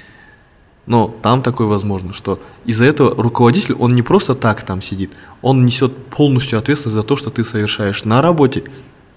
[0.86, 5.64] Но там такое возможно, что из-за этого руководитель, он не просто так там сидит, он
[5.64, 8.64] несет полностью ответственность за то, что ты совершаешь на работе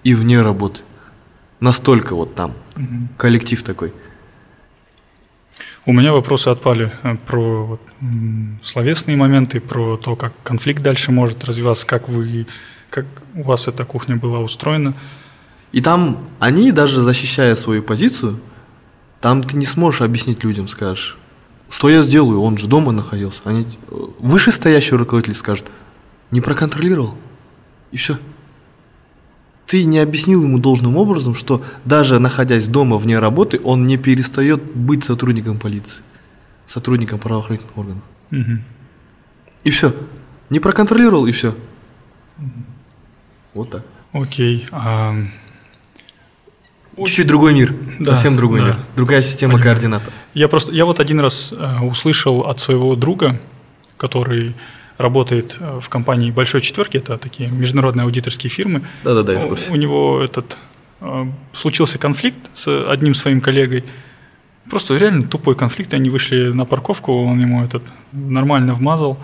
[0.04, 0.82] и вне работы.
[1.60, 3.08] Настолько вот там угу.
[3.18, 3.94] коллектив такой.
[5.86, 7.82] У меня вопросы отпали э, про вот,
[8.64, 12.46] словесные моменты, про то, как конфликт дальше может развиваться, как вы,
[12.90, 14.94] как у вас эта кухня была устроена.
[15.72, 18.40] И там они, даже защищая свою позицию,
[19.22, 21.18] там ты не сможешь объяснить людям, скажешь,
[21.70, 23.42] что я сделаю, он же дома находился.
[23.46, 23.66] Они,
[24.20, 25.66] вышестоящий руководитель скажет,
[26.32, 27.18] не проконтролировал,
[27.92, 28.18] и все.
[29.68, 34.64] Ты не объяснил ему должным образом, что даже находясь дома вне работы, он не перестает
[34.64, 36.04] быть сотрудником полиции,
[36.66, 38.04] сотрудником правоохранительных органов.
[38.32, 38.62] Угу.
[39.66, 39.94] И все.
[40.50, 41.50] Не проконтролировал, и все.
[42.38, 42.52] Угу.
[43.56, 43.86] Вот так.
[44.14, 44.66] Окей.
[44.72, 45.14] А
[46.98, 48.66] Чуть-чуть другой мир, да, совсем другой да.
[48.68, 49.76] мир, другая система Понимаю.
[49.76, 50.04] координат.
[50.34, 53.40] Я просто, я вот один раз э, услышал от своего друга,
[53.98, 54.56] который
[54.98, 58.82] работает э, в компании Большой Четверки, это такие международные аудиторские фирмы.
[59.04, 59.72] Да-да-да, я в курсе.
[59.72, 60.58] У, у него этот
[61.02, 63.84] э, случился конфликт с одним своим коллегой.
[64.70, 65.94] Просто реально тупой конфликт.
[65.94, 69.18] Они вышли на парковку, он ему этот нормально вмазал.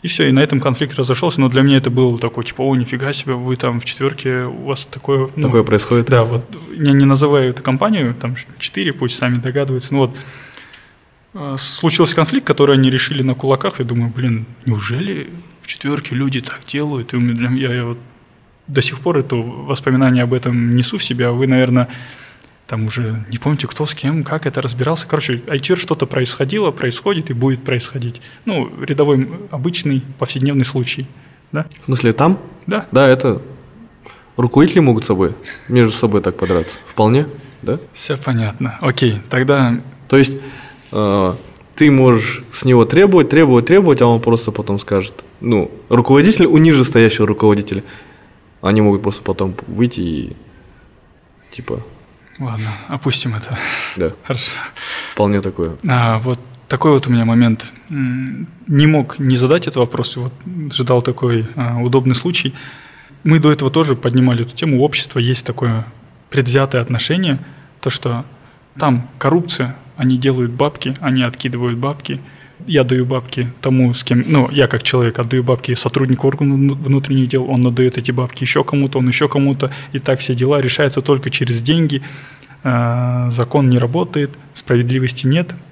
[0.00, 2.76] И все, и на этом конфликт разошелся, но для меня это было такое, типа, о,
[2.76, 5.28] нифига себе, вы там в четверке, у вас такое...
[5.34, 6.06] Ну, такое происходит?
[6.06, 10.16] Да, вот, я не называю эту компанию, там четыре, пусть сами догадываются, ну вот,
[11.58, 15.30] случился конфликт, который они решили на кулаках, я думаю, блин, неужели
[15.62, 17.14] в четверке люди так делают?
[17.14, 17.98] И для меня, я вот
[18.66, 21.88] до сих пор это воспоминание об этом несу в себя, а вы, наверное,
[22.66, 25.08] там уже не помните, кто с кем, как это разбирался.
[25.08, 28.20] Короче, IT что-то происходило, происходит и будет происходить.
[28.44, 31.06] Ну, рядовой, обычный, повседневный случай.
[31.50, 31.66] Да?
[31.80, 32.38] В смысле, там?
[32.66, 32.86] Да.
[32.92, 33.40] Да, это
[34.36, 35.34] руководители могут с собой,
[35.68, 36.78] между собой так подраться.
[36.86, 37.26] Вполне.
[37.62, 37.80] да?
[37.92, 38.76] Все понятно.
[38.80, 39.80] Окей, тогда...
[40.08, 40.38] То есть
[40.90, 45.24] ты можешь с него требовать, требовать, требовать, а он просто потом скажет.
[45.40, 47.84] Ну, руководитель у ниже стоящего руководителя,
[48.60, 50.36] они могут просто потом выйти и
[51.50, 51.80] типа...
[52.38, 53.58] Ладно, опустим это.
[53.96, 54.12] Да.
[54.24, 54.52] Хорошо.
[55.12, 55.76] Вполне такое.
[55.88, 57.72] А, вот такой вот у меня момент.
[57.88, 60.32] Не мог не задать этот вопрос, вот
[60.72, 62.54] ждал такой а, удобный случай.
[63.24, 64.80] Мы до этого тоже поднимали эту тему.
[64.80, 65.86] У общества есть такое
[66.30, 67.40] предвзятое отношение,
[67.80, 68.24] то, что
[68.78, 72.22] там коррупция, они делают бабки, они откидывают бабки,
[72.66, 77.28] я даю бабки тому, с кем, ну, я как человек отдаю бабки сотруднику органа внутренних
[77.28, 81.02] дел, он отдает эти бабки еще кому-то, он еще кому-то, и так все дела решаются
[81.02, 82.02] только через деньги,
[82.64, 85.54] а, закон не работает, справедливости нет–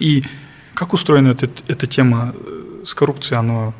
[0.00, 0.22] и
[0.74, 2.34] как устроена эта, эта тема?
[2.84, 3.38] С коррупцией?
[3.38, 3.74] Оно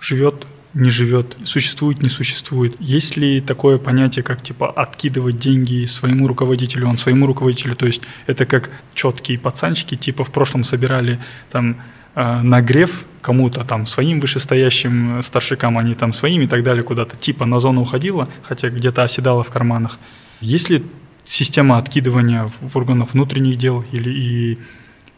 [0.00, 2.74] живет, не живет, существует, не существует?
[2.80, 7.76] Есть ли такое понятие, как типа откидывать деньги своему руководителю, он своему руководителю?
[7.76, 11.18] То есть это как четкие пацанчики, типа в прошлом собирали
[11.50, 11.76] там
[12.14, 17.16] э, нагрев кому-то там своим вышестоящим э, старшикам, они там своими и так далее куда-то,
[17.16, 19.98] типа на зону уходила, хотя где-то оседала в карманах.
[20.40, 20.82] Есть ли
[21.24, 24.58] система откидывания в органах внутренних дел или и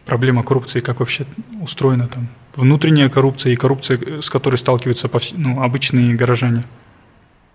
[0.05, 1.27] проблема коррупции, как вообще
[1.63, 5.33] устроена там внутренняя коррупция и коррупция, с которой сталкиваются повс...
[5.37, 6.65] ну, обычные горожане?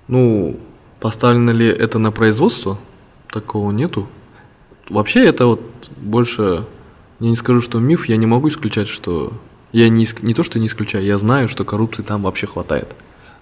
[0.07, 0.59] Ну,
[0.99, 2.79] поставлено ли это на производство?
[3.27, 4.07] Такого нету.
[4.89, 6.65] Вообще это вот больше,
[7.19, 9.33] я не скажу, что миф, я не могу исключать, что...
[9.71, 12.95] Я не, не то, что не исключаю, я знаю, что коррупции там вообще хватает.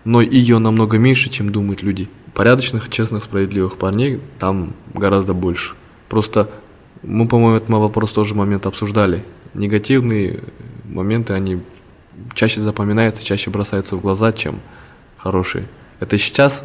[0.03, 2.09] Но ее намного меньше, чем думают люди.
[2.33, 5.75] Порядочных, честных, справедливых парней там гораздо больше.
[6.09, 6.49] Просто
[7.01, 9.23] мы, по-моему, этот вопрос тоже момент обсуждали.
[9.53, 10.43] Негативные
[10.87, 11.61] моменты, они
[12.33, 14.59] чаще запоминаются, чаще бросаются в глаза, чем
[15.17, 15.67] хорошие.
[15.99, 16.63] Это сейчас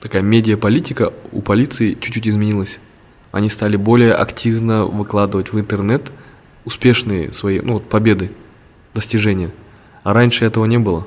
[0.00, 2.80] такая медиаполитика у полиции чуть-чуть изменилась.
[3.32, 6.12] Они стали более активно выкладывать в интернет
[6.64, 8.30] успешные свои ну, вот, победы,
[8.94, 9.52] достижения.
[10.02, 11.06] А раньше этого не было.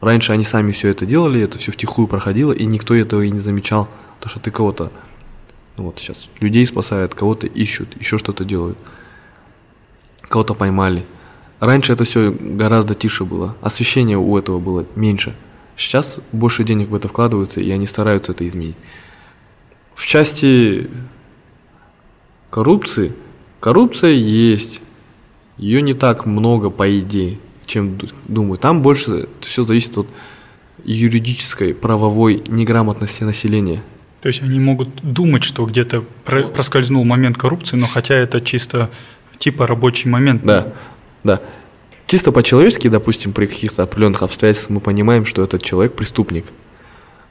[0.00, 3.38] Раньше они сами все это делали, это все втихую проходило, и никто этого и не
[3.38, 3.88] замечал.
[4.20, 4.90] То, что ты кого-то
[5.76, 8.78] ну вот сейчас людей спасают, кого-то ищут, еще что-то делают.
[10.22, 11.04] Кого-то поймали.
[11.62, 13.56] Раньше это все гораздо тише было.
[13.60, 15.32] Освещение у этого было меньше.
[15.76, 18.76] Сейчас больше денег в это вкладывается, и они стараются это изменить.
[19.94, 20.90] В части
[22.50, 23.14] коррупции,
[23.60, 24.82] коррупция есть.
[25.56, 27.96] Ее не так много, по идее, чем
[28.26, 28.58] думаю.
[28.58, 30.08] Там больше все зависит от
[30.82, 33.84] юридической, правовой неграмотности населения.
[34.20, 38.90] То есть они могут думать, что где-то проскользнул момент коррупции, но хотя это чисто
[39.38, 40.44] типа рабочий момент.
[40.44, 40.72] Да,
[41.24, 41.40] да.
[42.06, 46.44] Чисто по-человечески, допустим, при каких-то определенных обстоятельствах мы понимаем, что этот человек преступник.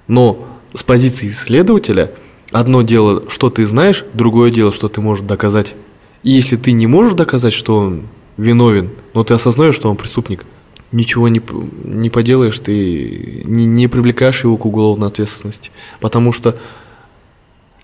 [0.08, 2.12] Но с позиции следователя
[2.52, 5.76] одно дело, что ты знаешь, другое дело, что ты можешь доказать.
[6.24, 10.46] И если ты не можешь доказать, что он виновен, но ты осознаешь, что он преступник,
[10.92, 11.42] ничего не,
[11.84, 15.72] не поделаешь, ты не, не привлекаешь его к уголовной ответственности.
[16.00, 16.58] Потому что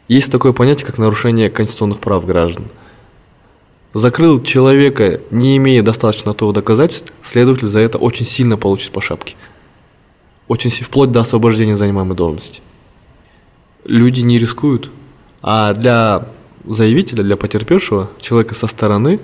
[0.08, 2.68] есть такое понятие, как нарушение конституционных прав граждан.
[3.98, 9.36] Закрыл человека, не имея достаточно того доказательств, следователь за это очень сильно получит по шапке.
[10.48, 12.62] Очень вплоть до освобождения занимаемой должности.
[13.86, 14.92] Люди не рискуют.
[15.42, 16.28] А для
[16.64, 19.20] заявителя, для потерпевшего, человека со стороны,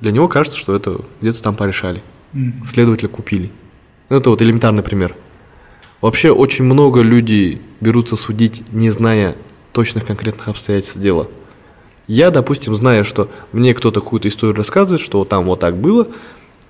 [0.00, 2.00] для него кажется, что это где-то там порешали
[2.64, 3.50] следователя купили.
[4.08, 5.16] Это вот элементарный пример.
[6.00, 9.36] Вообще очень много людей берутся судить, не зная
[9.72, 11.28] точных конкретных обстоятельств дела.
[12.08, 16.08] Я, допустим, знаю, что мне кто-то какую-то историю рассказывает, что там вот так было,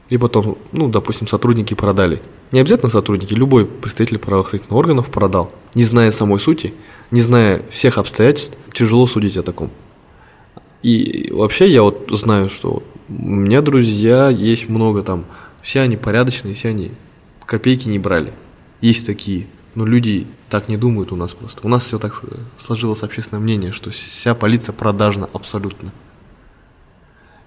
[0.08, 2.20] и потом, ну, допустим, сотрудники продали.
[2.50, 5.50] Не обязательно сотрудники, любой представитель правоохранительных органов продал.
[5.74, 6.74] Не зная самой сути,
[7.10, 9.70] не зная всех обстоятельств, тяжело судить о таком.
[10.82, 15.24] И вообще я вот знаю, что у меня друзья есть много там
[15.62, 16.90] все они порядочные, все они
[17.46, 18.32] копейки не брали.
[18.80, 19.46] Есть такие.
[19.74, 21.66] Но люди так не думают у нас просто.
[21.66, 22.20] У нас все так
[22.56, 25.92] сложилось общественное мнение, что вся полиция продажна абсолютно.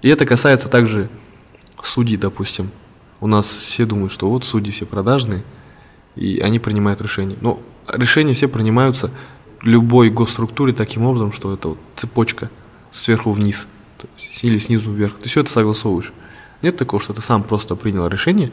[0.01, 1.09] И это касается также
[1.81, 2.71] судей, допустим.
[3.21, 5.43] У нас все думают, что вот судьи все продажные,
[6.15, 7.37] и они принимают решения.
[7.41, 9.11] Но решения все принимаются
[9.61, 12.49] любой госструктуре таким образом, что это вот цепочка
[12.91, 13.67] сверху вниз,
[13.97, 15.17] то есть, или снизу вверх.
[15.17, 16.13] Ты все это согласовываешь.
[16.61, 18.51] Нет такого, что ты сам просто принял решение.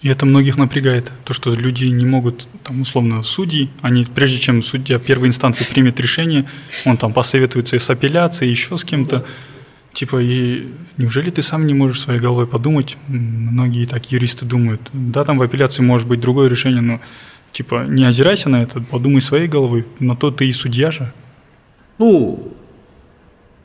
[0.00, 4.62] И это многих напрягает, то, что люди не могут, там, условно, судьи, они, прежде чем
[4.62, 6.44] судья первой инстанции примет решение,
[6.86, 9.24] он там посоветуется и с апелляцией, еще с кем-то.
[9.92, 10.68] Типа, и
[10.98, 12.96] неужели ты сам не можешь своей головой подумать?
[13.08, 14.80] Многие так юристы думают.
[14.92, 17.00] Да, там в апелляции может быть другое решение, но
[17.50, 21.12] типа не озирайся на это, подумай своей головой, на то ты и судья же.
[21.98, 22.54] Ну,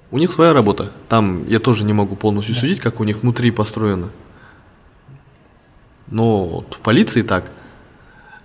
[0.10, 0.92] У них своя работа.
[1.10, 4.10] Там я тоже не могу полностью судить, как у них внутри построено.
[6.14, 7.52] Но вот в полиции так.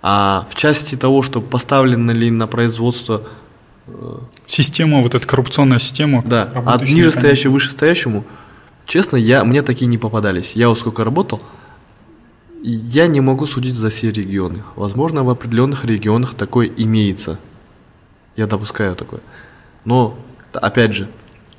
[0.01, 3.23] А в части того, что поставлено ли на производство
[4.45, 6.23] Система, вот эта коррупционная система.
[6.23, 8.23] Да, от нижестоящего вышестоящему,
[8.85, 10.53] честно, я, мне такие не попадались.
[10.53, 11.41] Я вот сколько работал,
[12.61, 14.63] я не могу судить за все регионы.
[14.75, 17.39] Возможно, в определенных регионах такое имеется.
[18.35, 19.21] Я допускаю такое.
[19.85, 20.17] Но,
[20.53, 21.09] опять же,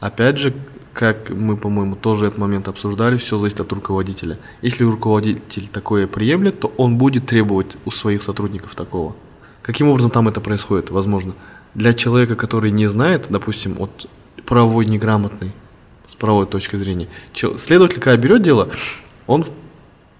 [0.00, 0.54] опять же,
[0.92, 4.38] как мы, по-моему, тоже этот момент обсуждали, все зависит от руководителя.
[4.62, 9.14] Если руководитель такое приемлет, то он будет требовать у своих сотрудников такого.
[9.62, 10.90] Каким образом там это происходит?
[10.90, 11.34] Возможно,
[11.74, 14.08] для человека, который не знает, допустим, от
[14.46, 15.52] правовой неграмотный,
[16.06, 17.08] с правовой точки зрения,
[17.56, 18.68] следователь, когда берет дело,
[19.26, 19.50] он в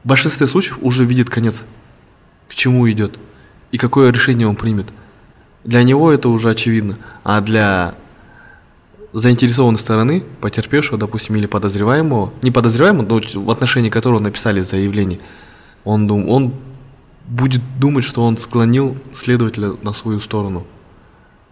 [0.05, 1.67] большинстве случаев уже видит конец,
[2.49, 3.19] к чему идет
[3.73, 4.87] и какое решение он примет.
[5.65, 7.97] Для него это уже очевидно, а для
[9.13, 15.21] заинтересованной стороны, потерпевшего, допустим, или подозреваемого, не подозреваемого, но в отношении которого написали заявление,
[15.85, 16.55] он, дум, он
[17.27, 20.67] будет думать, что он склонил следователя на свою сторону.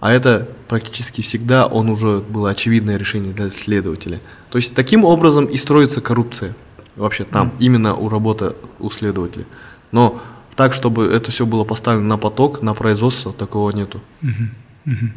[0.01, 4.21] А это практически всегда он уже было очевидное решение для следователя.
[4.51, 6.55] То есть таким образом и строится коррупция
[6.95, 7.53] вообще там, mm.
[7.59, 9.47] именно у работы у следователя.
[9.91, 10.21] Но
[10.55, 14.01] так, чтобы это все было поставлено на поток, на производство, такого нету.
[14.23, 14.49] Mm-hmm.
[14.87, 15.11] Mm-hmm.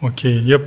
[0.00, 0.60] Окей, я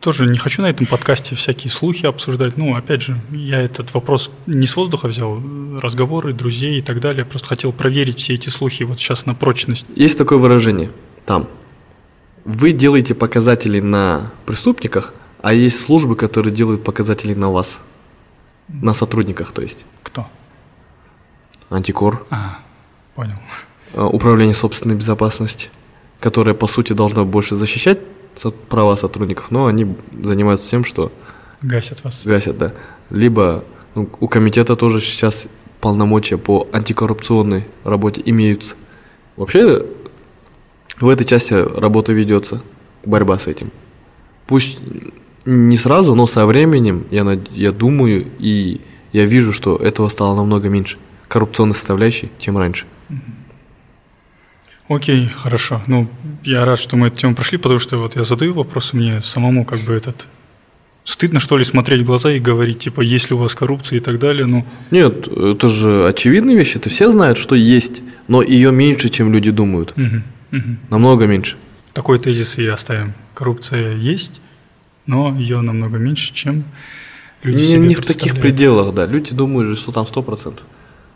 [0.00, 2.56] тоже не хочу на этом подкасте всякие слухи обсуждать.
[2.56, 5.40] Ну, опять же, я этот вопрос не с воздуха взял,
[5.78, 7.24] разговоры, друзей и так далее.
[7.24, 9.86] Просто хотел проверить все эти слухи вот сейчас на прочность.
[9.94, 10.90] Есть такое выражение
[11.26, 11.48] там–
[12.44, 17.80] вы делаете показатели на преступниках, а есть службы, которые делают показатели на вас.
[18.68, 19.86] На сотрудниках, то есть.
[20.02, 20.26] Кто?
[21.68, 22.26] Антикор.
[22.30, 22.60] А,
[23.14, 23.34] понял.
[23.94, 25.70] А, управление собственной безопасности,
[26.20, 27.98] которое, по сути, должно больше защищать
[28.48, 31.12] права сотрудников, но они занимаются тем, что...
[31.62, 32.22] Гасят вас.
[32.24, 32.72] Гасят, да.
[33.10, 33.64] Либо
[33.94, 35.48] ну, у комитета тоже сейчас
[35.80, 38.76] полномочия по антикоррупционной работе имеются.
[39.36, 39.86] Вообще,
[40.98, 42.62] в этой части работа ведется,
[43.04, 43.70] борьба с этим.
[44.46, 44.78] Пусть
[45.44, 48.80] не сразу, но со временем, я, я думаю и
[49.12, 52.86] я вижу, что этого стало намного меньше, коррупционной составляющей, чем раньше.
[54.90, 55.80] Окей, хорошо.
[55.86, 56.08] Ну,
[56.42, 59.64] я рад, что мы эту тему прошли, потому что вот я задаю вопрос, мне самому
[59.64, 60.26] как бы этот...
[61.04, 64.00] Стыдно, что ли, смотреть в глаза и говорить, типа, есть ли у вас коррупция и
[64.00, 64.66] так далее, ну...
[64.90, 69.52] Нет, это же очевидная вещь, это все знают, что есть, но ее меньше, чем люди
[69.52, 69.92] думают.
[69.96, 70.58] Угу.
[70.58, 70.76] Угу.
[70.90, 71.56] Намного меньше.
[71.92, 73.14] Такой тезис и оставим.
[73.34, 74.40] Коррупция есть,
[75.06, 76.64] но ее намного меньше, чем
[77.44, 79.06] люди не, себе Не в таких пределах, да.
[79.06, 80.58] Люди думают, что там 100%.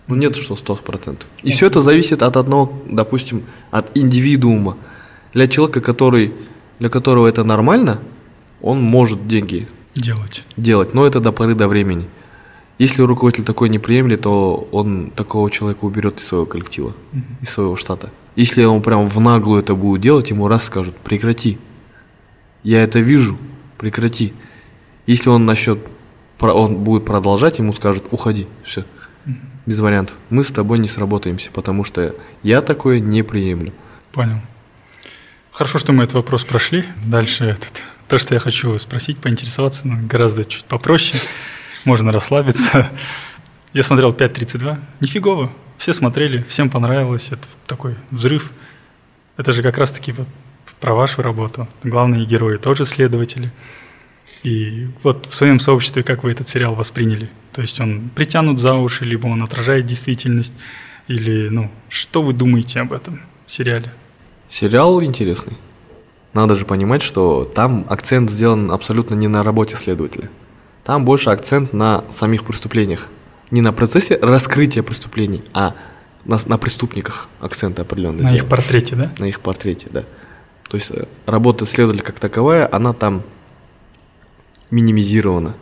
[0.06, 1.16] Ну нет, что 100%.
[1.42, 4.76] И все это зависит от одного, допустим, от индивидуума.
[5.32, 6.32] Для человека, который,
[6.78, 8.00] для которого это нормально,
[8.60, 10.44] он может деньги делать.
[10.56, 12.06] делать, но это до поры до времени.
[12.78, 17.50] Если руководитель такой не приемлет, то он такого человека уберет из своего коллектива, mm из
[17.50, 18.10] своего штата.
[18.36, 21.58] Если он прям в наглую это будет делать, ему раз скажут, прекрати.
[22.64, 23.38] Я это вижу,
[23.78, 24.32] прекрати.
[25.06, 25.78] Если он насчет,
[26.40, 28.84] он будет продолжать, ему скажут, уходи, все.
[29.66, 30.16] Без вариантов.
[30.30, 33.72] Мы с тобой не сработаемся, потому что я такое не приемлю.
[34.12, 34.40] Понял.
[35.52, 36.84] Хорошо, что мы этот вопрос прошли.
[37.04, 41.22] Дальше этот, то, что я хочу спросить, поинтересоваться, но гораздо чуть попроще.
[41.84, 42.90] Можно расслабиться.
[43.72, 44.80] Я смотрел 5.32.
[45.00, 45.52] Нифигово.
[45.76, 47.28] Все смотрели, всем понравилось.
[47.30, 48.52] Это такой взрыв.
[49.36, 50.28] Это же как раз-таки вот
[50.80, 51.68] про вашу работу.
[51.82, 53.52] Главные герои тоже следователи.
[54.42, 57.30] И вот в своем сообществе как вы этот сериал восприняли?
[57.54, 60.54] То есть он притянут за уши, либо он отражает действительность?
[61.06, 63.92] Или, ну, что вы думаете об этом сериале?
[64.48, 65.56] Сериал интересный.
[66.32, 70.30] Надо же понимать, что там акцент сделан абсолютно не на работе следователя.
[70.82, 73.08] Там больше акцент на самих преступлениях
[73.50, 75.74] не на процессе раскрытия преступлений, а
[76.24, 78.24] на, на преступниках акцент определенный.
[78.24, 78.36] На сделан.
[78.36, 79.12] их портрете, да?
[79.18, 80.04] На их портрете, да.
[80.68, 83.22] То есть э, работа следователя как таковая, она там
[84.70, 85.54] минимизирована.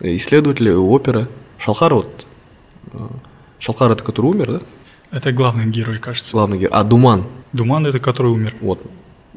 [0.00, 1.28] Исследователи, опера,
[1.58, 2.26] Шалхар вот,
[2.92, 2.98] э,
[3.58, 4.60] Шалхар это который умер, да?
[5.10, 6.32] Это главный герой, кажется.
[6.32, 6.72] Главный герой.
[6.72, 7.26] А Думан?
[7.52, 8.54] Думан это который умер.
[8.60, 8.80] Вот.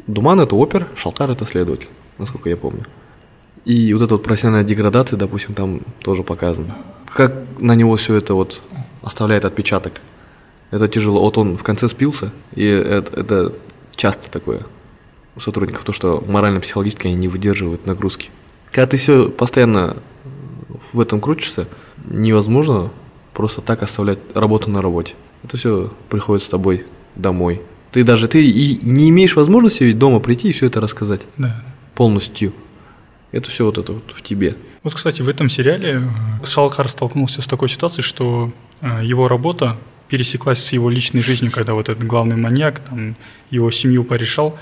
[0.07, 2.85] Думан это опер, Шалхар это следователь, насколько я помню.
[3.65, 6.77] И вот эта вот профессиональная деградация, допустим, там тоже показана.
[7.07, 8.61] Как на него все это вот
[9.01, 10.01] оставляет отпечаток.
[10.71, 11.21] Это тяжело.
[11.21, 13.53] Вот он в конце спился, и это, это
[13.95, 14.61] часто такое
[15.35, 18.29] у сотрудников, то, что морально-психологически они не выдерживают нагрузки.
[18.71, 19.97] Когда ты все постоянно
[20.91, 21.67] в этом крутишься,
[22.05, 22.91] невозможно
[23.33, 25.15] просто так оставлять работу на работе.
[25.43, 27.61] Это все приходит с тобой домой.
[27.91, 31.27] Ты даже ты и не имеешь возможности ведь дома прийти и все это рассказать.
[31.37, 31.63] Да.
[31.95, 32.53] Полностью.
[33.31, 34.55] Это все вот это вот в тебе.
[34.83, 36.01] Вот, кстати, в этом сериале
[36.41, 38.51] э, Шалхар столкнулся с такой ситуацией, что
[38.81, 43.15] э, его работа пересеклась с его личной жизнью, когда вот этот главный маньяк там,
[43.49, 44.57] его семью порешал.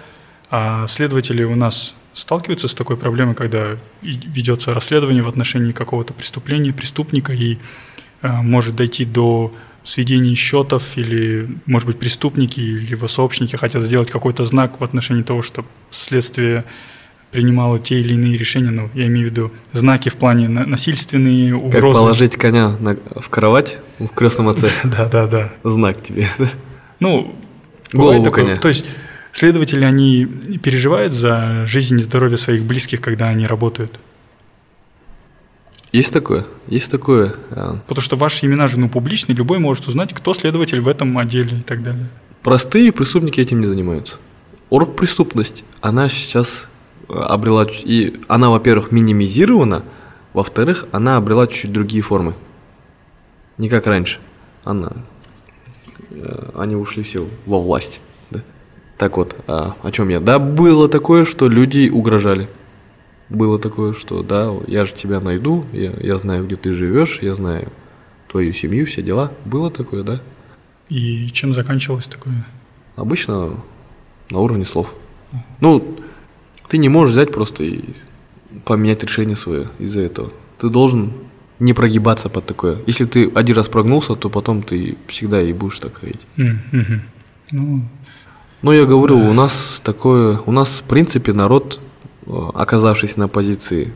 [0.49, 6.73] А следователи у нас сталкиваются с такой проблемой, когда ведется расследование в отношении какого-то преступления,
[6.73, 7.57] преступника, и
[8.21, 9.53] э, может дойти до
[9.83, 15.23] сведений счетов, или, может быть, преступники или его сообщники хотят сделать какой-то знак в отношении
[15.23, 16.65] того, чтобы следствие
[17.31, 21.81] принимала те или иные решения, ну, я имею в виду знаки в плане насильственные, угрозы.
[21.81, 24.69] Как положить коня на, в кровать в крестном отце.
[24.83, 25.51] Да, да, да.
[25.63, 26.27] Знак тебе.
[26.99, 27.33] Ну,
[27.93, 28.57] голову коня.
[28.57, 28.85] То есть
[29.31, 30.25] следователи, они
[30.61, 33.99] переживают за жизнь и здоровье своих близких, когда они работают?
[35.91, 37.35] Есть такое, есть такое.
[37.49, 37.79] А.
[37.87, 41.59] Потому что ваши имена же ну, публичны, любой может узнать, кто следователь в этом отделе
[41.59, 42.07] и так далее.
[42.43, 44.15] Простые преступники этим не занимаются.
[44.69, 46.69] Оргпреступность, она сейчас
[47.09, 47.67] обрела...
[47.83, 49.83] И она, во-первых, минимизирована,
[50.33, 52.35] во-вторых, она обрела чуть-чуть другие формы.
[53.57, 54.19] Не как раньше.
[54.63, 54.93] Она...
[56.09, 57.99] Э, они ушли все во власть.
[59.01, 60.19] Так вот, а, о чем я?
[60.19, 62.47] Да, было такое, что люди угрожали.
[63.29, 67.33] Было такое, что да, я же тебя найду, я, я знаю, где ты живешь, я
[67.33, 67.71] знаю
[68.29, 69.31] твою семью, все дела.
[69.43, 70.21] Было такое, да?
[70.89, 72.45] И чем заканчивалось такое?
[72.95, 73.63] Обычно
[74.29, 74.93] на уровне слов.
[75.61, 75.97] Ну,
[76.67, 77.81] ты не можешь взять просто и
[78.65, 80.31] поменять решение свое из-за этого.
[80.59, 81.11] Ты должен
[81.57, 82.77] не прогибаться под такое.
[82.85, 86.21] Если ты один раз прогнулся, то потом ты всегда и будешь так ходить.
[86.37, 86.99] Mm-hmm.
[87.53, 87.81] Ну,
[88.61, 91.79] Но я говорю, у нас такое, у нас в принципе народ,
[92.27, 93.93] э, оказавшись на позиции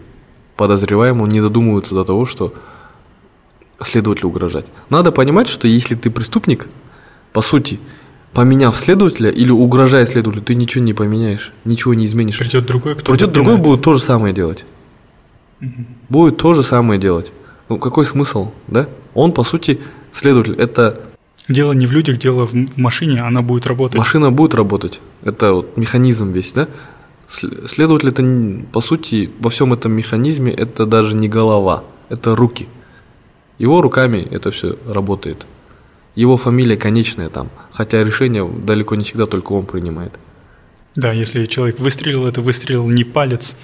[0.55, 2.53] подозреваемого, не додумывается до того, что
[3.79, 4.67] следователю угрожать.
[4.89, 6.67] Надо понимать, что если ты преступник,
[7.33, 7.79] по сути,
[8.33, 12.39] поменяв следователя или угрожая следователю, ты ничего не поменяешь, ничего не изменишь.
[12.39, 14.65] Придет другой, кто Придет другой, будет то же самое делать.
[15.61, 15.85] Угу.
[16.09, 17.33] Будет то же самое делать.
[17.69, 18.87] Ну, какой смысл, да?
[19.13, 19.79] Он, по сути,
[20.11, 21.01] следователь, это...
[21.47, 23.97] Дело не в людях, дело в машине, она будет работать.
[23.97, 25.01] Машина будет работать.
[25.23, 26.67] Это вот механизм весь, да?
[27.27, 28.23] Следователь это,
[28.71, 32.67] по сути, во всем этом механизме это даже не голова, это руки.
[33.57, 35.47] Его руками это все работает.
[36.15, 40.13] Его фамилия конечная там, хотя решение далеко не всегда только он принимает.
[40.95, 43.55] Да, если человек выстрелил, это выстрелил не палец,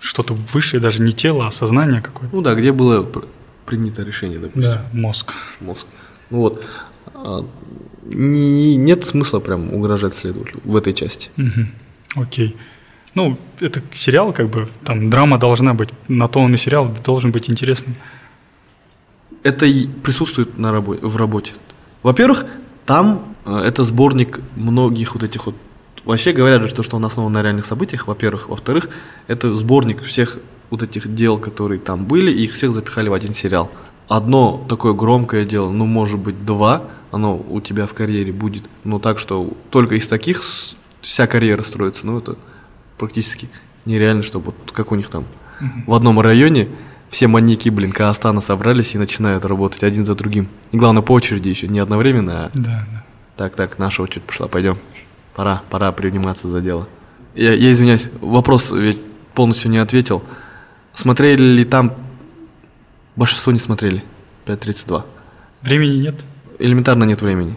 [0.00, 2.34] что-то высшее, даже не тело, а сознание какое-то.
[2.34, 3.06] Ну да, где было
[3.66, 4.72] принято решение, допустим.
[4.72, 5.34] Да, мозг.
[5.60, 5.86] Мозг.
[6.30, 6.64] Ну вот,
[7.14, 7.46] а,
[8.04, 11.30] не, нет смысла прям угрожать следователю в этой части.
[11.36, 12.22] Угу.
[12.22, 12.56] Окей.
[13.14, 17.32] Ну, это сериал, как бы, там драма должна быть, на то он и сериал должен
[17.32, 17.96] быть интересным.
[19.42, 21.52] Это и присутствует на работе, в работе.
[22.02, 22.46] Во-первых,
[22.86, 25.56] там э, это сборник многих вот этих вот
[26.04, 28.48] Вообще говорят же, что, что он основан на реальных событиях, во-первых.
[28.48, 28.88] Во-вторых,
[29.26, 30.38] это сборник всех
[30.70, 33.70] вот этих дел, которые там были, и их всех запихали в один сериал.
[34.10, 36.82] Одно такое громкое дело, ну, может быть, два,
[37.12, 40.42] оно у тебя в карьере будет, но так, что только из таких
[41.00, 42.34] вся карьера строится, ну, это
[42.98, 43.48] практически
[43.84, 45.26] нереально, чтобы вот как у них там
[45.86, 46.68] в одном районе
[47.08, 50.48] все маньяки, блин, Казахстана собрались и начинают работать один за другим.
[50.72, 52.50] И главное, по очереди еще, не одновременно, а...
[52.52, 53.04] Да, да.
[53.36, 54.76] Так, так, наша очередь пошла, пойдем.
[55.36, 56.88] Пора, пора приниматься за дело.
[57.36, 58.98] Я, я извиняюсь, вопрос ведь
[59.34, 60.24] полностью не ответил.
[60.94, 61.94] Смотрели ли там...
[63.20, 64.02] Большинство не смотрели.
[64.46, 65.04] 5.32.
[65.60, 66.24] Времени нет?
[66.58, 67.54] Элементарно нет времени.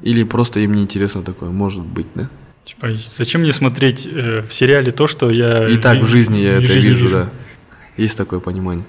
[0.00, 2.30] Или просто им не интересно такое, может быть, да?
[2.64, 5.68] Типа, зачем мне смотреть э, в сериале то, что я...
[5.68, 7.30] И так в жизни я это жизни вижу, вижу, да.
[7.96, 8.84] Есть такое понимание.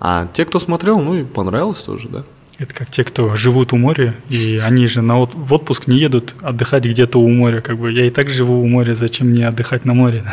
[0.00, 2.24] А те, кто смотрел, ну и понравилось тоже, да.
[2.58, 5.32] Это как те, кто живут у моря, и они же на от...
[5.32, 7.60] в отпуск не едут отдыхать где-то у моря.
[7.60, 10.24] Как бы я и так живу у моря, зачем мне отдыхать на море?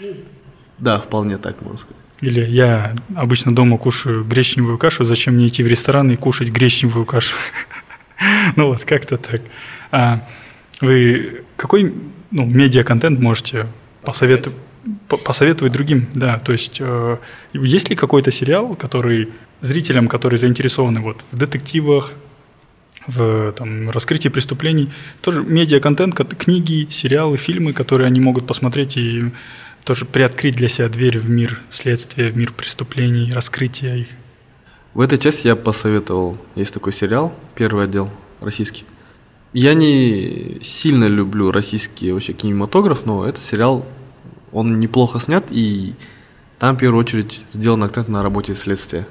[0.00, 0.06] Да,
[0.78, 2.02] да вполне так можно сказать.
[2.22, 7.04] Или я обычно дома кушаю гречневую кашу, зачем мне идти в ресторан и кушать гречневую
[7.04, 7.34] кашу?
[8.56, 9.42] ну вот, как-то так.
[9.90, 10.26] А
[10.80, 11.92] вы какой
[12.30, 13.66] ну, медиа-контент можете
[14.02, 14.56] посоветовать?
[15.06, 16.38] посоветовать другим, да.
[16.40, 17.18] То есть э,
[17.52, 19.28] есть ли какой-то сериал, который
[19.60, 22.12] зрителям, которые заинтересованы вот в детективах,
[23.06, 29.30] в там, раскрытии преступлений, тоже медиа-контент, книги, сериалы, фильмы, которые они могут посмотреть и
[29.84, 34.08] тоже приоткрыть для себя дверь в мир следствия, в мир преступлений, раскрытия их.
[34.94, 38.10] В этой части я посоветовал, есть такой сериал, первый отдел,
[38.40, 38.84] российский.
[39.52, 43.86] Я не сильно люблю российский вообще кинематограф, но этот сериал
[44.52, 45.94] он неплохо снят, и
[46.58, 49.06] там в первую очередь сделан акцент на работе следствия.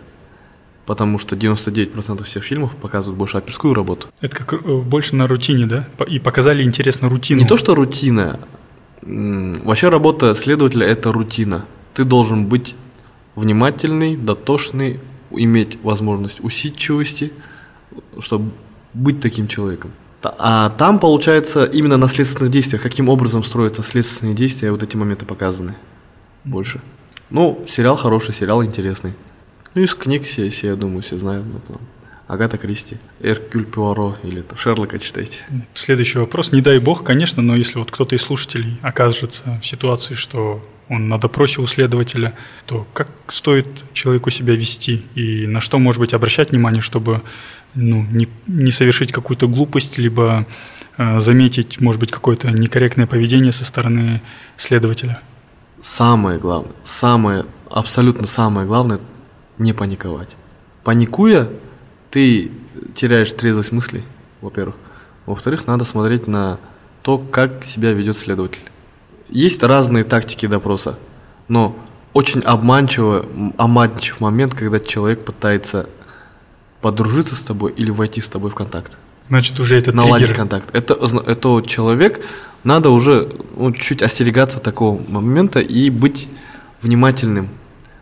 [0.86, 4.07] Потому что 99% всех фильмов показывают больше оперскую работу.
[4.19, 5.88] Это как э, больше на рутине, да?
[6.07, 7.39] И показали интересно рутину.
[7.39, 8.39] Не то, что рутина.
[9.02, 11.66] Вообще работа следователя– это рутина.
[11.93, 12.76] ты должен быть
[13.36, 14.99] внимательный, дотошный,
[15.32, 17.32] иметь возможность усидчивости,
[18.20, 18.52] чтобы
[18.93, 19.91] быть таким человеком.
[20.24, 25.26] А там, получается, именно на следственных действиях, каким образом строятся следственные действия, вот эти моменты
[25.26, 25.76] показаны
[26.43, 26.82] больше.
[27.30, 29.16] Ну, сериал хороший, сериал интересный.
[29.74, 31.45] Ну, из книг все, все я думаю, все знают.
[31.45, 31.82] Ну, там,
[32.32, 35.39] Агата Кристи, Эркюль Пуаро или там, Шерлока читайте.
[35.73, 36.53] Следующий вопрос.
[36.53, 41.09] Не дай бог, конечно, но если вот кто-то из слушателей окажется в ситуации, что он
[41.09, 42.34] на допросе у следователя,
[42.67, 47.21] то как стоит человеку себя вести и на что, может быть, обращать внимание, чтобы
[47.73, 50.47] ну, не, не совершить какую-то глупость, либо
[50.97, 54.21] э, заметить, может быть, какое-то некорректное поведение со стороны
[54.55, 55.19] следователя?
[55.82, 59.01] Самое главное, самое, абсолютно самое главное–
[59.57, 60.38] не паниковать.
[60.86, 61.49] Паникуя,
[62.12, 62.51] ты
[62.93, 64.03] теряешь трезвость мыслей,
[64.41, 64.76] во-первых.
[65.26, 66.59] Во-вторых, надо смотреть на
[67.03, 68.64] то, как себя ведет следователь.
[69.30, 70.99] Есть разные тактики допроса,
[71.47, 71.76] но
[72.14, 73.26] очень обманчиво,
[73.57, 75.88] обманчив момент, когда человек пытается
[76.82, 78.97] подружиться с тобой или войти с тобой в контакт.
[79.30, 80.36] Значит, уже это Наладить триггер.
[80.36, 80.70] контакт.
[80.76, 82.26] Это, это человек,
[82.66, 86.28] надо уже ну, чуть остерегаться такого момента и быть
[86.82, 87.47] внимательным,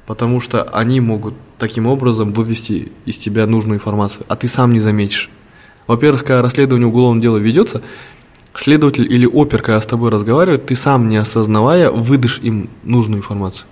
[0.08, 4.80] потому что они могут таким образом вывести из тебя нужную информацию, а ты сам не
[4.80, 5.30] заметишь.
[5.88, 7.82] Во-первых, когда расследование уголовного дела ведется,
[8.54, 13.68] следователь или опер, когда с тобой разговаривает, ты сам не осознавая выдашь им нужную информацию.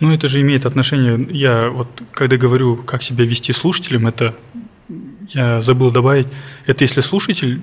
[0.00, 4.34] Ну, это же имеет отношение, я вот когда говорю, как себя вести слушателем, это,
[5.28, 6.26] я забыл добавить,
[6.66, 7.60] это если слушатель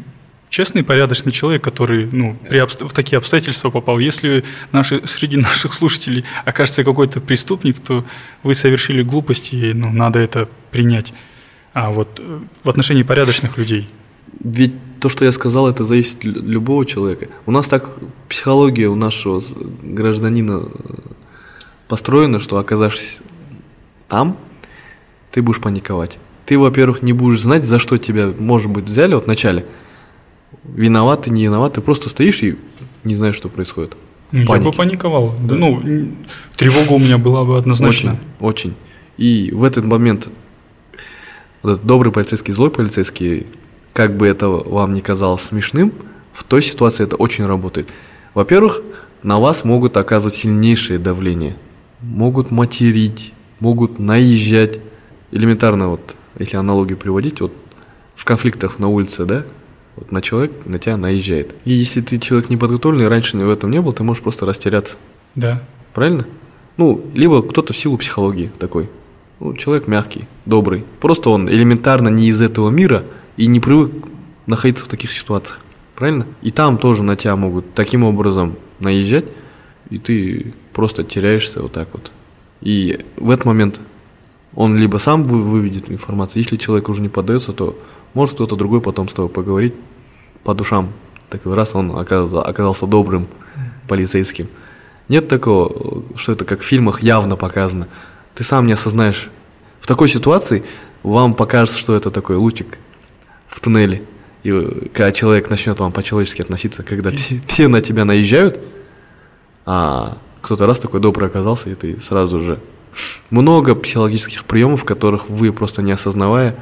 [0.50, 2.88] честный, порядочный человек, который ну, при обсто...
[2.88, 4.00] в такие обстоятельства попал.
[4.00, 8.04] Если наши, среди наших слушателей окажется какой-то преступник, то
[8.44, 11.14] вы совершили глупость, и ну, надо это принять.
[11.74, 13.88] А вот э, в отношении порядочных людей.
[14.40, 17.28] Ведь то, что я сказал, это зависит любого человека.
[17.46, 17.90] У нас так
[18.28, 19.42] психология у нашего
[19.82, 20.64] гражданина
[21.88, 23.20] построено, что оказавшись
[24.08, 24.38] там,
[25.32, 26.20] ты будешь паниковать.
[26.46, 29.66] Ты, во-первых, не будешь знать, за что тебя, может быть, взяли вот вначале.
[30.64, 32.58] Виноват ты, не виноват, ты просто стоишь и
[33.04, 33.96] не знаешь, что происходит.
[34.32, 35.34] В я бы паниковал.
[35.44, 35.56] Да.
[35.56, 35.82] Ну,
[36.56, 38.20] тревога у меня была бы однозначно.
[38.40, 38.76] Очень, очень.
[39.18, 40.30] И в этот момент
[41.64, 43.48] вот этот добрый полицейский, злой полицейский,
[43.94, 45.92] как бы это вам не казалось смешным,
[46.32, 47.92] в той ситуации это очень работает.
[48.34, 48.82] Во-первых,
[49.24, 51.56] на вас могут оказывать сильнейшее давление–
[52.02, 54.80] могут материть, могут наезжать.
[55.32, 57.54] Элементарно, вот, если аналогию приводить, вот
[58.16, 59.46] в конфликтах на улице, да,
[60.00, 61.56] вот на человек на тебя наезжает.
[61.66, 64.96] И если ты человек неподготовленный, раньше в этом не был, ты можешь просто растеряться.
[65.36, 65.62] Да.
[65.94, 66.26] Правильно?
[66.78, 68.90] Ну, либо кто-то в силу психологии такой.
[69.42, 70.86] Ну, человек мягкий, добрый.
[71.02, 73.04] Просто он элементарно не из этого мира
[73.36, 73.92] и не привык
[74.46, 75.60] находиться в таких ситуациях.
[75.96, 76.26] Правильно?
[76.42, 79.26] И там тоже на тебя могут таким образом наезжать,
[79.90, 82.14] и ты просто теряешься вот так вот.
[82.62, 83.82] И в этот момент
[84.56, 87.78] он либо сам выведет информацию, если человек уже не поддается, то
[88.14, 89.74] может кто-то другой потом с тобой поговорить
[90.44, 90.94] по душам.
[91.30, 93.28] Такой раз он оказался, оказался добрым
[93.88, 94.48] полицейским.
[95.08, 97.88] Нет такого, что это как в фильмах явно показано.
[98.36, 99.30] Ты сам не осознаешь.
[99.80, 100.64] В такой ситуации
[101.04, 102.78] вам покажется, что это такой лучик
[103.48, 104.04] в туннеле.
[104.44, 104.52] И
[104.94, 108.60] когда человек начнет вам по-человечески относиться, когда все, все на тебя наезжают,
[109.66, 112.60] а кто-то раз такой добрый оказался, и ты сразу же...
[113.30, 116.56] Много психологических приемов, которых вы просто не осознавая,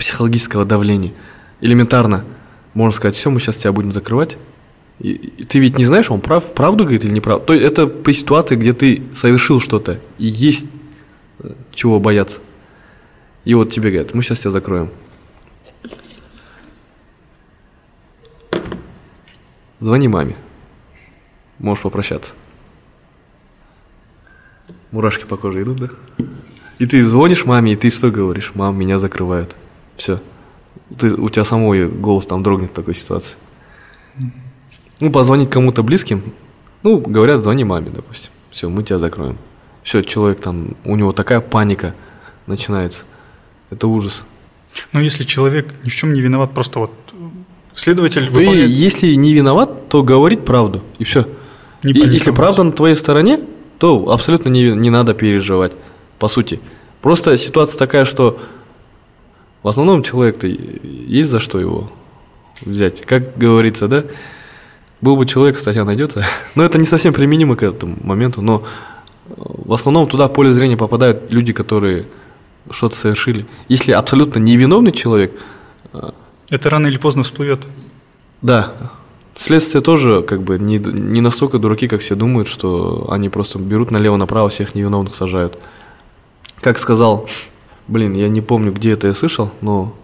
[0.00, 1.12] психологического давления.
[1.60, 2.24] Элементарно.
[2.72, 4.38] Можно сказать, все, мы сейчас тебя будем закрывать.
[4.98, 7.44] И, и ты ведь не знаешь, он прав, правду говорит или не прав.
[7.44, 10.66] То есть это при ситуации, где ты совершил что-то, и есть
[11.40, 12.40] э, чего бояться.
[13.44, 14.90] И вот тебе говорят, мы сейчас тебя закроем.
[19.78, 20.36] Звони маме
[21.58, 22.32] можешь попрощаться.
[24.92, 25.88] Мурашки по коже идут, да?
[26.78, 28.52] И ты звонишь маме, и ты что говоришь?
[28.54, 29.56] Мам, меня закрывают.
[30.00, 30.18] Все.
[30.96, 33.36] Ты, у тебя самой голос там дрогнет в такой ситуации.
[34.98, 36.22] Ну, позвонить кому-то близким,
[36.82, 38.32] ну, говорят, звони маме, допустим.
[38.50, 39.36] Все, мы тебя закроем.
[39.82, 41.94] Все, человек там, у него такая паника
[42.46, 43.04] начинается.
[43.68, 44.24] Это ужас.
[44.92, 46.92] Но если человек ни в чем не виноват, просто вот
[47.74, 48.70] следователь выполняет...
[48.70, 51.28] И если не виноват, то говорить правду, и все.
[51.82, 53.40] Не и если правда на твоей стороне,
[53.78, 55.72] то абсолютно не, не надо переживать,
[56.18, 56.58] по сути.
[57.02, 58.40] Просто ситуация такая, что
[59.62, 61.90] в основном человек-то есть за что его
[62.62, 63.02] взять.
[63.02, 64.04] Как говорится, да?
[65.00, 66.24] Был бы человек, статья найдется.
[66.54, 68.64] Но это не совсем применимо к этому моменту, но
[69.36, 72.06] в основном туда в поле зрения попадают люди, которые
[72.70, 73.46] что-то совершили.
[73.68, 75.32] Если абсолютно невиновный человек...
[76.50, 77.60] Это рано или поздно всплывет.
[78.42, 78.74] Да,
[79.34, 83.90] следствие тоже как бы не, не настолько дураки, как все думают, что они просто берут
[83.90, 85.58] налево-направо всех невиновных сажают.
[86.60, 87.28] Как сказал,
[87.90, 89.94] блин, я не помню, где это я слышал, но...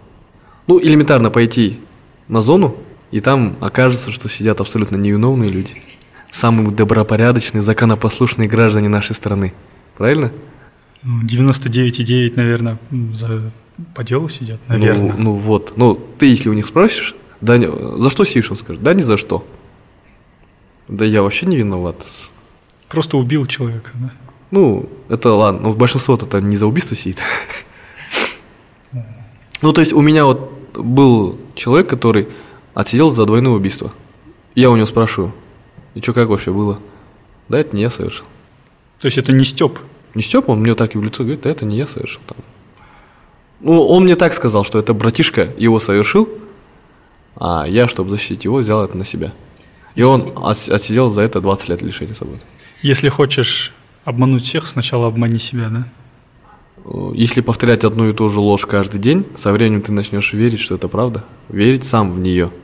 [0.67, 1.79] Ну, элементарно пойти
[2.27, 2.75] на зону,
[3.11, 5.81] и там окажется, что сидят абсолютно невиновные люди.
[6.29, 9.53] Самые добропорядочные, законопослушные граждане нашей страны.
[9.97, 10.31] Правильно?
[11.05, 12.79] 99,9, ну, наверное,
[13.13, 13.51] за,
[13.95, 15.13] по делу сидят, наверное.
[15.13, 15.73] Ну, ну вот.
[15.77, 19.15] Ну, ты если у них спросишь, да, за что сидишь, он скажет, да ни за
[19.15, 19.47] что.
[20.89, 22.05] Да я вообще не виноват.
[22.89, 24.11] Просто убил человека, да?
[24.51, 27.21] Ну, это ладно, но большинство-то там не за убийство сидит.
[29.61, 32.27] Ну, то есть у меня вот был человек, который
[32.73, 33.91] отсидел за двойное убийство.
[34.55, 35.33] Я у него спрашиваю,
[35.95, 36.79] и что, как вообще было?
[37.49, 38.25] Да, это не я совершил.
[38.99, 39.79] То есть это не Степ?
[40.13, 42.21] Не Степ, он мне так и в лицо говорит, да, это не я совершил.
[42.25, 42.37] Там.
[43.59, 46.29] Ну, он мне так сказал, что это братишка его совершил,
[47.35, 49.33] а я, чтобы защитить его, взял это на себя.
[49.95, 52.41] И он отсидел за это 20 лет лишения свободы.
[52.83, 53.73] Если хочешь
[54.05, 55.87] обмануть всех, сначала обмани себя, да?
[57.13, 60.75] Если повторять одну и ту же ложь каждый день, со временем ты начнешь верить, что
[60.75, 62.51] это правда, верить сам в нее–